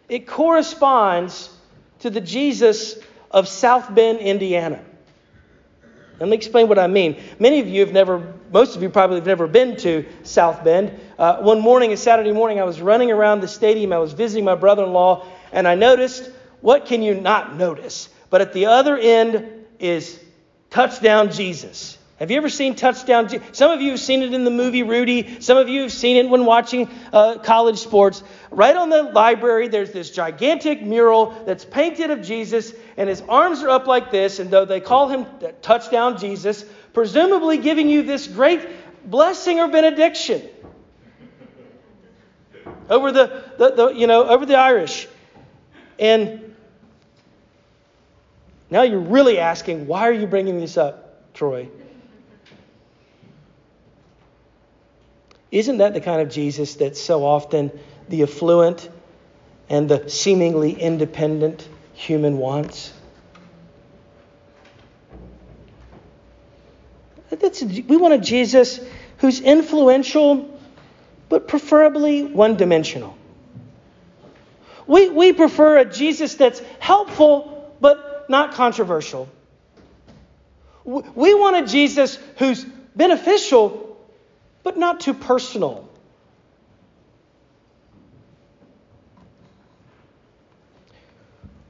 it 0.10 0.28
corresponds 0.28 1.50
to 2.00 2.10
the 2.10 2.22
Jesus 2.22 2.98
of 3.30 3.48
South 3.48 3.94
Bend, 3.94 4.20
Indiana. 4.20 4.84
Let 6.20 6.30
me 6.30 6.36
explain 6.36 6.68
what 6.68 6.80
I 6.80 6.88
mean. 6.88 7.22
Many 7.40 7.60
of 7.60 7.68
you 7.68 7.82
have 7.82 7.92
never, 7.92 8.34
most 8.52 8.76
of 8.76 8.84
you 8.84 8.90
probably 8.90 9.18
have 9.18 9.26
never 9.26 9.48
been 9.48 9.76
to 9.78 10.06
South 10.24 10.64
Bend. 10.64 11.00
Uh, 11.18 11.38
one 11.42 11.60
morning, 11.60 11.92
a 11.92 11.98
Saturday 11.98 12.32
morning, 12.32 12.60
I 12.60 12.64
was 12.64 12.80
running 12.80 13.12
around 13.12 13.42
the 13.42 13.48
stadium. 13.48 13.92
I 13.92 13.98
was 13.98 14.14
visiting 14.14 14.46
my 14.46 14.56
brother 14.56 14.84
in 14.84 14.94
law, 14.94 15.26
and 15.54 15.68
I 15.68 15.76
noticed 15.76 16.30
what 16.60 16.86
can 16.86 17.02
you 17.02 17.14
not 17.14 17.56
notice? 17.56 18.10
But 18.30 18.42
at 18.42 18.54
the 18.54 18.66
other 18.66 18.98
end 18.98 19.66
is 19.80 20.20
Touchdown 20.70 21.32
Jesus. 21.32 21.98
Have 22.18 22.32
you 22.32 22.38
ever 22.38 22.50
seen 22.50 22.76
Touchdown? 22.76 23.28
Jesus? 23.28 23.46
Some 23.52 23.72
of 23.72 23.82
you 23.82 23.92
have 23.92 24.00
seen 24.00 24.24
it 24.24 24.34
in 24.34 24.44
the 24.44 24.52
movie 24.52 24.82
Rudy. 24.82 25.42
Some 25.42 25.58
of 25.58 25.68
you 25.68 25.82
have 25.82 25.92
seen 25.92 26.18
it 26.18 26.30
when 26.30 26.46
watching 26.46 26.90
uh, 27.12 27.38
college 27.40 27.80
sports. 27.80 28.24
Right 28.50 28.76
on 28.76 28.90
the 28.90 29.04
library, 29.04 29.68
there's 29.68 29.92
this 29.92 30.10
gigantic 30.10 30.82
mural 30.82 31.32
that's 31.46 31.66
painted 31.66 32.12
of 32.12 32.22
Jesus, 32.22 32.74
and 32.98 33.10
his 33.10 33.22
arms 33.28 33.62
are 33.62 33.70
up 33.70 33.88
like 33.88 34.10
this. 34.10 34.40
And 34.40 34.50
though 34.50 34.66
they 34.66 34.80
call 34.80 35.10
him 35.10 35.26
Touchdown 35.62 36.18
Jesus, 36.18 36.64
presumably 36.94 37.58
giving 37.58 37.90
you 37.90 38.04
this 38.04 38.28
great 38.28 38.66
blessing 39.06 39.60
or 39.60 39.68
benediction 39.68 40.42
over 42.90 43.12
the, 43.12 43.44
the, 43.58 43.70
the 43.72 43.88
you 43.90 44.08
know 44.08 44.24
over 44.28 44.46
the 44.46 44.56
Irish. 44.56 45.08
And 46.00 46.56
now 48.70 48.82
you're 48.82 49.00
really 49.00 49.40
asking, 49.40 49.88
why 49.88 50.08
are 50.08 50.14
you 50.14 50.28
bringing 50.28 50.60
this 50.60 50.78
up, 50.78 51.34
Troy? 51.34 51.70
Isn't 55.52 55.78
that 55.78 55.94
the 55.94 56.02
kind 56.02 56.22
of 56.22 56.30
Jesus 56.30 56.76
that 56.76 56.98
so 56.98 57.24
often 57.24 57.72
the 58.10 58.24
affluent 58.24 58.90
and 59.70 59.88
the 59.88 60.10
seemingly 60.10 60.72
independent 60.74 61.68
human 61.94 62.40
wants? 62.40 62.92
That's, 67.30 67.62
we 67.62 67.98
want 67.98 68.16
a 68.16 68.18
Jesus 68.18 68.80
who's 69.18 69.40
influential, 69.40 70.60
but 71.30 71.48
preferably 71.48 72.24
one 72.24 72.58
dimensional. 72.58 73.16
We, 74.88 75.10
we 75.10 75.34
prefer 75.34 75.78
a 75.78 75.86
Jesus 75.86 76.36
that's 76.36 76.62
helpful, 76.80 77.74
but 77.80 78.30
not 78.30 78.54
controversial. 78.54 79.30
We 80.84 81.34
want 81.34 81.56
a 81.56 81.66
Jesus 81.66 82.18
who's 82.38 82.64
beneficial, 82.64 83.98
but 84.64 84.78
not 84.78 85.00
too 85.00 85.14
personal. 85.14 85.90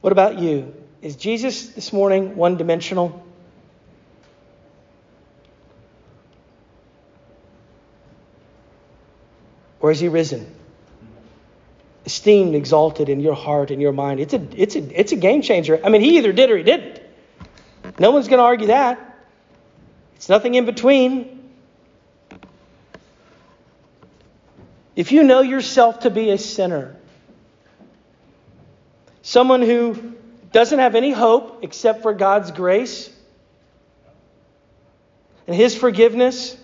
What 0.00 0.12
about 0.12 0.38
you? 0.38 0.74
Is 1.00 1.16
Jesus 1.16 1.68
this 1.68 1.92
morning 1.92 2.36
one 2.36 2.56
dimensional? 2.56 3.24
Or 9.80 9.90
is 9.90 10.00
he 10.00 10.08
risen? 10.08 10.46
Esteemed, 12.24 12.54
exalted 12.54 13.10
in 13.10 13.20
your 13.20 13.34
heart 13.34 13.70
and 13.70 13.82
your 13.82 13.92
mind. 13.92 14.18
It's 14.18 14.32
a, 14.32 14.40
it's, 14.56 14.76
a, 14.76 14.98
it's 14.98 15.12
a 15.12 15.16
game 15.16 15.42
changer. 15.42 15.78
I 15.84 15.90
mean, 15.90 16.00
he 16.00 16.16
either 16.16 16.32
did 16.32 16.50
or 16.50 16.56
he 16.56 16.62
didn't. 16.62 17.02
No 17.98 18.12
one's 18.12 18.28
going 18.28 18.38
to 18.38 18.44
argue 18.44 18.68
that. 18.68 19.26
It's 20.16 20.30
nothing 20.30 20.54
in 20.54 20.64
between. 20.64 21.50
If 24.96 25.12
you 25.12 25.22
know 25.22 25.42
yourself 25.42 26.00
to 26.00 26.10
be 26.10 26.30
a 26.30 26.38
sinner, 26.38 26.96
someone 29.20 29.60
who 29.60 30.14
doesn't 30.50 30.78
have 30.78 30.94
any 30.94 31.10
hope 31.10 31.62
except 31.62 32.00
for 32.00 32.14
God's 32.14 32.52
grace 32.52 33.14
and 35.46 35.54
His 35.54 35.76
forgiveness, 35.76 36.56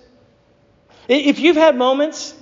if 1.07 1.39
you've 1.39 1.57
had 1.57 1.77
moments 1.77 2.35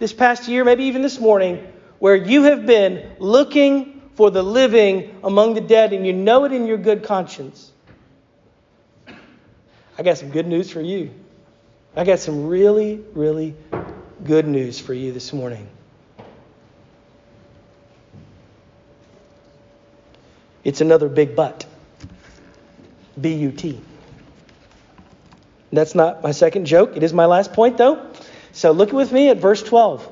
this 0.00 0.12
past 0.12 0.48
year, 0.48 0.64
maybe 0.64 0.86
even 0.86 1.00
this 1.00 1.20
morning, 1.20 1.64
where 1.98 2.16
you 2.16 2.44
have 2.44 2.66
been 2.66 3.10
looking 3.18 4.02
for 4.14 4.30
the 4.30 4.42
living 4.42 5.18
among 5.24 5.54
the 5.54 5.60
dead 5.60 5.92
and 5.92 6.06
you 6.06 6.12
know 6.12 6.44
it 6.44 6.52
in 6.52 6.66
your 6.66 6.78
good 6.78 7.04
conscience, 7.04 7.72
I 9.98 10.02
got 10.02 10.18
some 10.18 10.30
good 10.30 10.46
news 10.46 10.70
for 10.70 10.80
you. 10.80 11.10
I 11.96 12.04
got 12.04 12.18
some 12.18 12.46
really, 12.48 13.02
really 13.14 13.54
good 14.24 14.46
news 14.46 14.80
for 14.80 14.94
you 14.94 15.12
this 15.12 15.32
morning. 15.32 15.68
It's 20.64 20.80
another 20.80 21.08
big 21.08 21.36
but. 21.36 21.66
B 23.20 23.34
U 23.34 23.52
T. 23.52 23.80
That's 25.72 25.94
not 25.94 26.22
my 26.22 26.32
second 26.32 26.66
joke. 26.66 26.96
It 26.96 27.02
is 27.02 27.12
my 27.12 27.26
last 27.26 27.52
point, 27.52 27.78
though. 27.78 28.10
So 28.52 28.72
look 28.72 28.92
with 28.92 29.12
me 29.12 29.28
at 29.28 29.38
verse 29.38 29.62
12. 29.62 30.04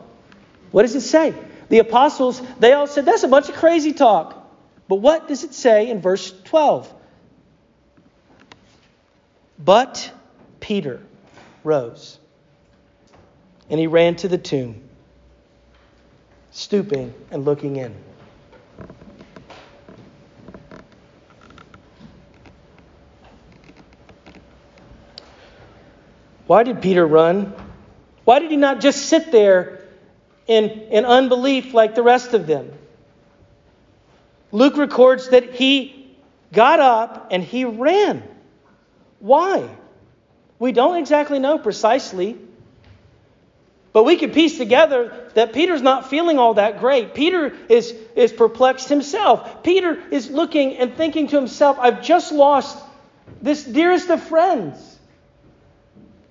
What 0.70 0.82
does 0.82 0.94
it 0.94 1.00
say? 1.00 1.34
The 1.72 1.78
apostles, 1.78 2.42
they 2.58 2.74
all 2.74 2.86
said, 2.86 3.06
that's 3.06 3.22
a 3.22 3.28
bunch 3.28 3.48
of 3.48 3.54
crazy 3.54 3.94
talk. 3.94 4.46
But 4.88 4.96
what 4.96 5.26
does 5.26 5.42
it 5.42 5.54
say 5.54 5.88
in 5.88 6.02
verse 6.02 6.30
12? 6.44 6.92
But 9.58 10.12
Peter 10.60 11.00
rose 11.64 12.18
and 13.70 13.80
he 13.80 13.86
ran 13.86 14.16
to 14.16 14.28
the 14.28 14.36
tomb, 14.36 14.82
stooping 16.50 17.14
and 17.30 17.46
looking 17.46 17.76
in. 17.76 17.94
Why 26.46 26.64
did 26.64 26.82
Peter 26.82 27.06
run? 27.06 27.54
Why 28.24 28.40
did 28.40 28.50
he 28.50 28.58
not 28.58 28.82
just 28.82 29.06
sit 29.06 29.32
there 29.32 29.81
in, 30.46 30.70
in 30.90 31.04
unbelief 31.04 31.74
like 31.74 31.94
the 31.94 32.02
rest 32.02 32.34
of 32.34 32.46
them? 32.46 32.72
Luke 34.50 34.76
records 34.76 35.30
that 35.30 35.54
he 35.54 36.14
got 36.52 36.80
up 36.80 37.28
and 37.30 37.42
he 37.42 37.64
ran. 37.64 38.22
Why? 39.20 39.68
We 40.58 40.72
don't 40.72 40.96
exactly 40.96 41.38
know 41.38 41.58
precisely. 41.58 42.38
But 43.92 44.04
we 44.04 44.16
can 44.16 44.30
piece 44.30 44.56
together 44.56 45.30
that 45.34 45.52
Peter's 45.52 45.82
not 45.82 46.08
feeling 46.08 46.38
all 46.38 46.54
that 46.54 46.80
great. 46.80 47.14
Peter 47.14 47.54
is, 47.68 47.94
is 48.16 48.32
perplexed 48.32 48.88
himself. 48.88 49.62
Peter 49.62 49.98
is 50.10 50.30
looking 50.30 50.76
and 50.78 50.94
thinking 50.94 51.28
to 51.28 51.36
himself, 51.36 51.78
I've 51.78 52.02
just 52.02 52.32
lost 52.32 52.78
this 53.42 53.64
dearest 53.64 54.08
of 54.08 54.22
friends. 54.22 54.91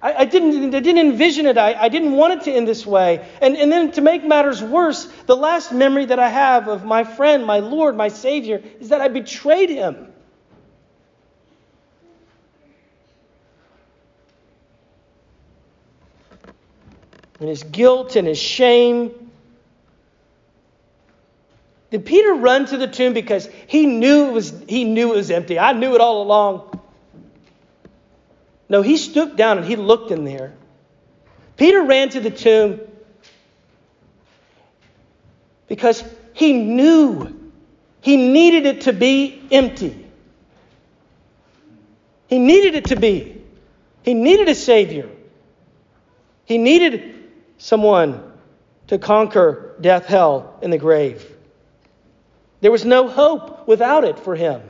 I, 0.01 0.13
I 0.13 0.25
didn't, 0.25 0.73
I 0.73 0.79
didn't 0.79 1.09
envision 1.11 1.45
it. 1.45 1.57
I, 1.57 1.73
I 1.73 1.89
didn't 1.89 2.13
want 2.13 2.33
it 2.33 2.41
to 2.45 2.51
end 2.51 2.67
this 2.67 2.85
way. 2.85 3.27
And, 3.41 3.55
and 3.55 3.71
then 3.71 3.91
to 3.93 4.01
make 4.01 4.23
matters 4.23 4.63
worse, 4.63 5.05
the 5.25 5.35
last 5.35 5.71
memory 5.71 6.05
that 6.05 6.19
I 6.19 6.29
have 6.29 6.67
of 6.67 6.83
my 6.83 7.03
friend, 7.03 7.45
my 7.45 7.59
Lord, 7.59 7.95
my 7.95 8.07
Savior, 8.07 8.61
is 8.79 8.89
that 8.89 9.01
I 9.01 9.07
betrayed 9.07 9.69
him. 9.69 10.11
and 17.41 17.49
his 17.49 17.63
guilt 17.63 18.15
and 18.15 18.27
his 18.27 18.37
shame. 18.37 19.31
Did 21.89 22.05
Peter 22.05 22.35
run 22.35 22.67
to 22.67 22.77
the 22.77 22.87
tomb 22.87 23.13
because 23.13 23.49
he 23.65 23.87
knew 23.87 24.27
it 24.27 24.31
was 24.31 24.53
he 24.67 24.83
knew 24.83 25.11
it 25.11 25.15
was 25.17 25.31
empty? 25.31 25.57
I 25.57 25.73
knew 25.73 25.95
it 25.95 26.01
all 26.01 26.21
along. 26.21 26.80
No, 28.71 28.81
he 28.81 28.95
stooped 28.95 29.35
down 29.35 29.57
and 29.57 29.67
he 29.67 29.75
looked 29.75 30.11
in 30.11 30.23
there. 30.23 30.53
Peter 31.57 31.83
ran 31.83 32.07
to 32.11 32.21
the 32.21 32.31
tomb 32.31 32.79
because 35.67 36.01
he 36.31 36.53
knew 36.53 37.51
he 37.99 38.15
needed 38.15 38.65
it 38.65 38.81
to 38.83 38.93
be 38.93 39.41
empty. 39.51 40.07
He 42.27 42.39
needed 42.39 42.75
it 42.75 42.85
to 42.85 42.95
be. 42.95 43.41
He 44.03 44.13
needed 44.13 44.47
a 44.47 44.55
Savior. 44.55 45.09
He 46.45 46.57
needed 46.57 47.29
someone 47.57 48.23
to 48.87 48.97
conquer 48.97 49.75
death, 49.81 50.05
hell, 50.05 50.57
and 50.61 50.71
the 50.71 50.77
grave. 50.77 51.29
There 52.61 52.71
was 52.71 52.85
no 52.85 53.09
hope 53.09 53.67
without 53.67 54.05
it 54.05 54.17
for 54.17 54.33
him. 54.33 54.61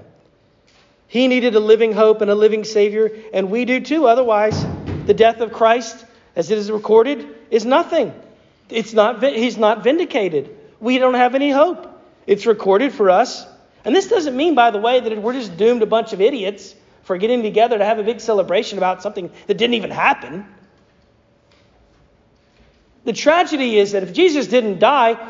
He 1.11 1.27
needed 1.27 1.55
a 1.55 1.59
living 1.59 1.91
hope 1.91 2.21
and 2.21 2.31
a 2.31 2.35
living 2.35 2.63
Savior, 2.63 3.11
and 3.33 3.51
we 3.51 3.65
do 3.65 3.81
too. 3.81 4.07
Otherwise, 4.07 4.65
the 5.07 5.13
death 5.13 5.41
of 5.41 5.51
Christ, 5.51 6.05
as 6.37 6.51
it 6.51 6.57
is 6.57 6.71
recorded, 6.71 7.27
is 7.49 7.65
nothing. 7.65 8.13
It's 8.69 8.93
not, 8.93 9.21
he's 9.21 9.57
not 9.57 9.83
vindicated. 9.83 10.55
We 10.79 10.99
don't 10.99 11.15
have 11.15 11.35
any 11.35 11.51
hope. 11.51 11.85
It's 12.27 12.45
recorded 12.45 12.93
for 12.93 13.09
us. 13.09 13.45
And 13.83 13.93
this 13.93 14.07
doesn't 14.07 14.37
mean, 14.37 14.55
by 14.55 14.71
the 14.71 14.77
way, 14.77 15.01
that 15.01 15.21
we're 15.21 15.33
just 15.33 15.57
doomed 15.57 15.81
a 15.81 15.85
bunch 15.85 16.13
of 16.13 16.21
idiots 16.21 16.75
for 17.03 17.17
getting 17.17 17.43
together 17.43 17.77
to 17.77 17.83
have 17.83 17.99
a 17.99 18.03
big 18.03 18.21
celebration 18.21 18.77
about 18.77 19.03
something 19.03 19.29
that 19.47 19.57
didn't 19.57 19.73
even 19.73 19.91
happen. 19.91 20.45
The 23.03 23.11
tragedy 23.11 23.77
is 23.77 23.91
that 23.91 24.03
if 24.03 24.13
Jesus 24.13 24.47
didn't 24.47 24.79
die, 24.79 25.29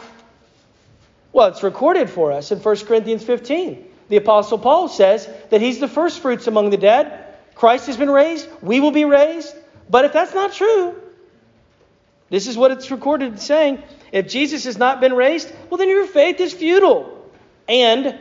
well, 1.34 1.48
it's 1.48 1.64
recorded 1.64 2.08
for 2.08 2.32
us 2.32 2.52
in 2.52 2.60
1 2.60 2.78
Corinthians 2.86 3.24
15. 3.24 3.88
The 4.12 4.18
Apostle 4.18 4.58
Paul 4.58 4.90
says 4.90 5.26
that 5.52 5.62
he's 5.62 5.80
the 5.80 5.88
first 5.88 6.20
fruits 6.20 6.46
among 6.46 6.70
the 6.70 6.76
dead. 6.76 7.34
Christ 7.56 7.88
has 7.88 7.96
been 7.96 8.10
raised. 8.10 8.46
We 8.62 8.82
will 8.82 8.92
be 8.92 9.06
raised. 9.06 9.56
But 9.90 10.04
if 10.04 10.12
that's 10.12 10.34
not 10.34 10.52
true, 10.52 11.02
this 12.30 12.46
is 12.46 12.58
what 12.58 12.72
it's 12.72 12.92
recorded 12.92 13.40
saying. 13.40 13.82
If 14.12 14.28
Jesus 14.28 14.66
has 14.66 14.78
not 14.78 15.00
been 15.00 15.14
raised, 15.14 15.50
well, 15.70 15.78
then 15.78 15.88
your 15.88 16.06
faith 16.06 16.42
is 16.42 16.52
futile. 16.52 17.26
And 17.70 18.20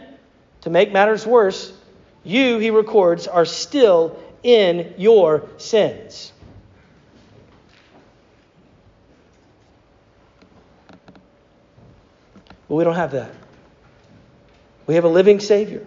to 0.61 0.71
make 0.71 0.93
matters 0.93 1.27
worse, 1.27 1.73
you, 2.23 2.59
he 2.59 2.71
records, 2.71 3.27
are 3.27 3.45
still 3.45 4.17
in 4.45 4.95
your 4.97 5.49
sins. 5.57 6.33
But 12.69 12.77
we 12.77 12.85
don't 12.85 12.95
have 12.95 13.11
that. 13.11 13.40
We 14.91 14.97
have 14.97 15.05
a 15.05 15.09
living 15.09 15.39
Savior. 15.39 15.87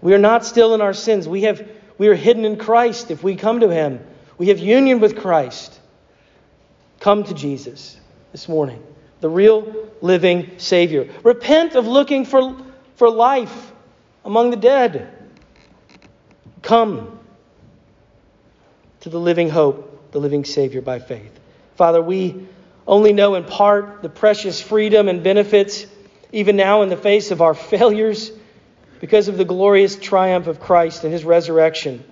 We 0.00 0.12
are 0.12 0.18
not 0.18 0.44
still 0.44 0.74
in 0.74 0.80
our 0.80 0.92
sins. 0.92 1.28
We, 1.28 1.42
have, 1.42 1.64
we 1.98 2.08
are 2.08 2.16
hidden 2.16 2.44
in 2.44 2.56
Christ 2.56 3.12
if 3.12 3.22
we 3.22 3.36
come 3.36 3.60
to 3.60 3.68
Him. 3.68 4.04
We 4.38 4.48
have 4.48 4.58
union 4.58 4.98
with 4.98 5.16
Christ. 5.16 5.78
Come 6.98 7.22
to 7.22 7.32
Jesus 7.32 7.96
this 8.32 8.48
morning, 8.48 8.82
the 9.20 9.30
real 9.30 9.88
living 10.00 10.58
Savior. 10.58 11.08
Repent 11.22 11.76
of 11.76 11.86
looking 11.86 12.24
for, 12.24 12.60
for 12.96 13.08
life 13.08 13.70
among 14.24 14.50
the 14.50 14.56
dead. 14.56 15.08
Come 16.60 17.20
to 19.02 19.10
the 19.10 19.20
living 19.20 19.48
hope, 19.48 20.10
the 20.10 20.18
living 20.18 20.44
Savior 20.44 20.80
by 20.80 20.98
faith. 20.98 21.38
Father, 21.76 22.02
we 22.02 22.48
only 22.84 23.12
know 23.12 23.36
in 23.36 23.44
part 23.44 24.02
the 24.02 24.08
precious 24.08 24.60
freedom 24.60 25.08
and 25.08 25.22
benefits, 25.22 25.86
even 26.32 26.56
now 26.56 26.82
in 26.82 26.88
the 26.88 26.96
face 26.96 27.30
of 27.30 27.40
our 27.40 27.54
failures, 27.72 28.32
because 29.00 29.28
of 29.28 29.36
the 29.36 29.44
glorious 29.44 29.96
triumph 29.96 30.46
of 30.46 30.60
Christ 30.60 31.04
and 31.04 31.12
his 31.12 31.24
resurrection. 31.24 32.04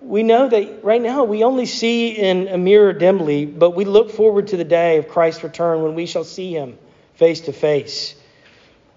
We 0.00 0.22
know 0.22 0.48
that 0.48 0.84
right 0.84 1.00
now 1.00 1.24
we 1.24 1.44
only 1.44 1.66
see 1.66 2.10
in 2.10 2.48
a 2.48 2.58
mirror 2.58 2.92
dimly, 2.92 3.46
but 3.46 3.70
we 3.70 3.84
look 3.84 4.10
forward 4.10 4.48
to 4.48 4.56
the 4.56 4.64
day 4.64 4.98
of 4.98 5.08
Christ's 5.08 5.44
return 5.44 5.82
when 5.82 5.94
we 5.94 6.06
shall 6.06 6.24
see 6.24 6.52
him 6.52 6.78
face 7.14 7.42
to 7.42 7.52
face, 7.52 8.14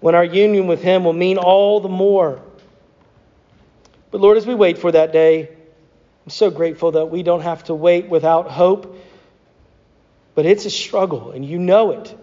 when 0.00 0.14
our 0.14 0.24
union 0.24 0.66
with 0.66 0.82
him 0.82 1.04
will 1.04 1.12
mean 1.12 1.38
all 1.38 1.80
the 1.80 1.88
more. 1.88 2.42
But 4.10 4.20
Lord, 4.20 4.36
as 4.36 4.46
we 4.46 4.54
wait 4.54 4.78
for 4.78 4.90
that 4.92 5.12
day, 5.12 5.48
I'm 6.24 6.30
so 6.30 6.50
grateful 6.50 6.92
that 6.92 7.06
we 7.06 7.22
don't 7.22 7.42
have 7.42 7.64
to 7.64 7.74
wait 7.74 8.08
without 8.08 8.50
hope. 8.50 8.93
But 10.34 10.46
it's 10.46 10.64
a 10.64 10.70
struggle, 10.70 11.30
and 11.30 11.44
you 11.44 11.58
know 11.58 11.92
it. 11.92 12.14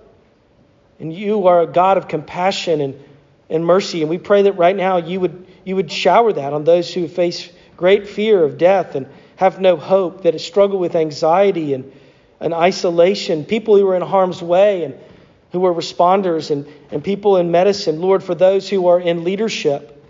And 0.99 1.13
you 1.13 1.47
are 1.47 1.61
a 1.61 1.67
God 1.67 1.97
of 1.97 2.07
compassion 2.07 2.81
and, 2.81 3.03
and 3.49 3.65
mercy. 3.65 4.01
And 4.01 4.09
we 4.09 4.17
pray 4.17 4.43
that 4.43 4.53
right 4.53 4.75
now 4.75 4.97
you 4.97 5.19
would, 5.19 5.47
you 5.65 5.75
would 5.75 5.91
shower 5.91 6.31
that 6.33 6.53
on 6.53 6.63
those 6.63 6.93
who 6.93 7.07
face 7.07 7.49
great 7.77 8.07
fear 8.07 8.43
of 8.43 8.57
death 8.57 8.95
and 8.95 9.07
have 9.37 9.59
no 9.59 9.75
hope, 9.75 10.23
that 10.23 10.39
struggle 10.39 10.77
with 10.77 10.95
anxiety 10.95 11.73
and, 11.73 11.91
and 12.39 12.53
isolation, 12.53 13.45
people 13.45 13.77
who 13.77 13.87
are 13.87 13.95
in 13.95 14.03
harm's 14.03 14.41
way 14.41 14.83
and 14.83 14.95
who 15.51 15.65
are 15.65 15.73
responders, 15.73 16.49
and, 16.51 16.65
and 16.91 17.03
people 17.03 17.37
in 17.37 17.51
medicine. 17.51 17.99
Lord, 17.99 18.23
for 18.23 18.35
those 18.35 18.69
who 18.69 18.87
are 18.87 18.99
in 18.99 19.23
leadership, 19.23 20.01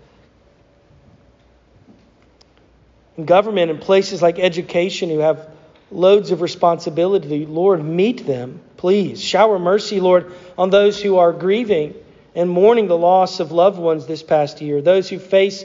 in 3.16 3.24
government 3.24 3.70
and 3.70 3.80
places 3.80 4.22
like 4.22 4.38
education 4.38 5.08
who 5.08 5.18
have 5.18 5.48
loads 5.92 6.30
of 6.30 6.40
responsibility. 6.40 7.46
Lord, 7.46 7.84
meet 7.84 8.26
them, 8.26 8.60
please. 8.76 9.22
Shower 9.22 9.58
mercy, 9.58 10.00
Lord, 10.00 10.32
on 10.56 10.70
those 10.70 11.00
who 11.00 11.18
are 11.18 11.32
grieving 11.32 11.94
and 12.34 12.48
mourning 12.48 12.88
the 12.88 12.96
loss 12.96 13.40
of 13.40 13.52
loved 13.52 13.78
ones 13.78 14.06
this 14.06 14.22
past 14.22 14.60
year. 14.60 14.80
Those 14.80 15.08
who 15.08 15.18
face, 15.18 15.64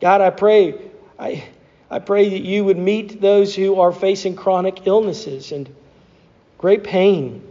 God, 0.00 0.20
I 0.20 0.30
pray, 0.30 0.74
I, 1.18 1.44
I 1.90 1.98
pray 1.98 2.30
that 2.30 2.42
you 2.42 2.64
would 2.64 2.78
meet 2.78 3.20
those 3.20 3.54
who 3.54 3.80
are 3.80 3.92
facing 3.92 4.36
chronic 4.36 4.86
illnesses 4.86 5.52
and 5.52 5.74
great 6.58 6.84
pain. 6.84 7.46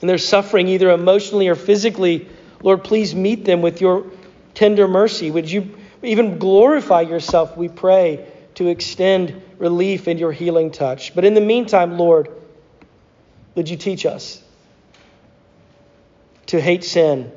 And 0.00 0.10
they're 0.10 0.18
suffering 0.18 0.68
either 0.68 0.90
emotionally 0.90 1.48
or 1.48 1.54
physically. 1.54 2.28
Lord, 2.62 2.84
please 2.84 3.14
meet 3.14 3.44
them 3.44 3.62
with 3.62 3.80
your 3.80 4.06
tender 4.54 4.88
mercy. 4.88 5.30
Would 5.30 5.50
you 5.50 5.76
even 6.02 6.38
glorify 6.38 7.02
yourself, 7.02 7.56
we 7.56 7.68
pray, 7.68 8.26
to 8.54 8.68
extend 8.68 9.42
relief 9.58 10.06
and 10.06 10.18
your 10.18 10.32
healing 10.32 10.70
touch. 10.70 11.14
But 11.14 11.24
in 11.24 11.34
the 11.34 11.40
meantime, 11.40 11.98
Lord, 11.98 12.28
would 13.54 13.68
you 13.68 13.76
teach 13.76 14.06
us 14.06 14.42
to 16.46 16.60
hate 16.60 16.84
sin 16.84 17.32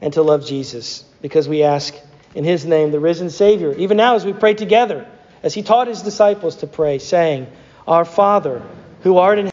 and 0.00 0.12
to 0.14 0.22
love 0.22 0.46
Jesus? 0.46 1.04
Because 1.20 1.48
we 1.48 1.62
ask 1.62 1.94
in 2.34 2.44
his 2.44 2.64
name, 2.64 2.90
the 2.90 3.00
risen 3.00 3.30
Savior, 3.30 3.74
even 3.74 3.96
now 3.96 4.14
as 4.14 4.24
we 4.24 4.32
pray 4.32 4.54
together, 4.54 5.06
as 5.42 5.54
he 5.54 5.62
taught 5.62 5.88
his 5.88 6.02
disciples 6.02 6.56
to 6.56 6.66
pray, 6.66 6.98
saying, 6.98 7.46
Our 7.86 8.04
Father, 8.04 8.62
who 9.02 9.18
art 9.18 9.38
in 9.38 9.40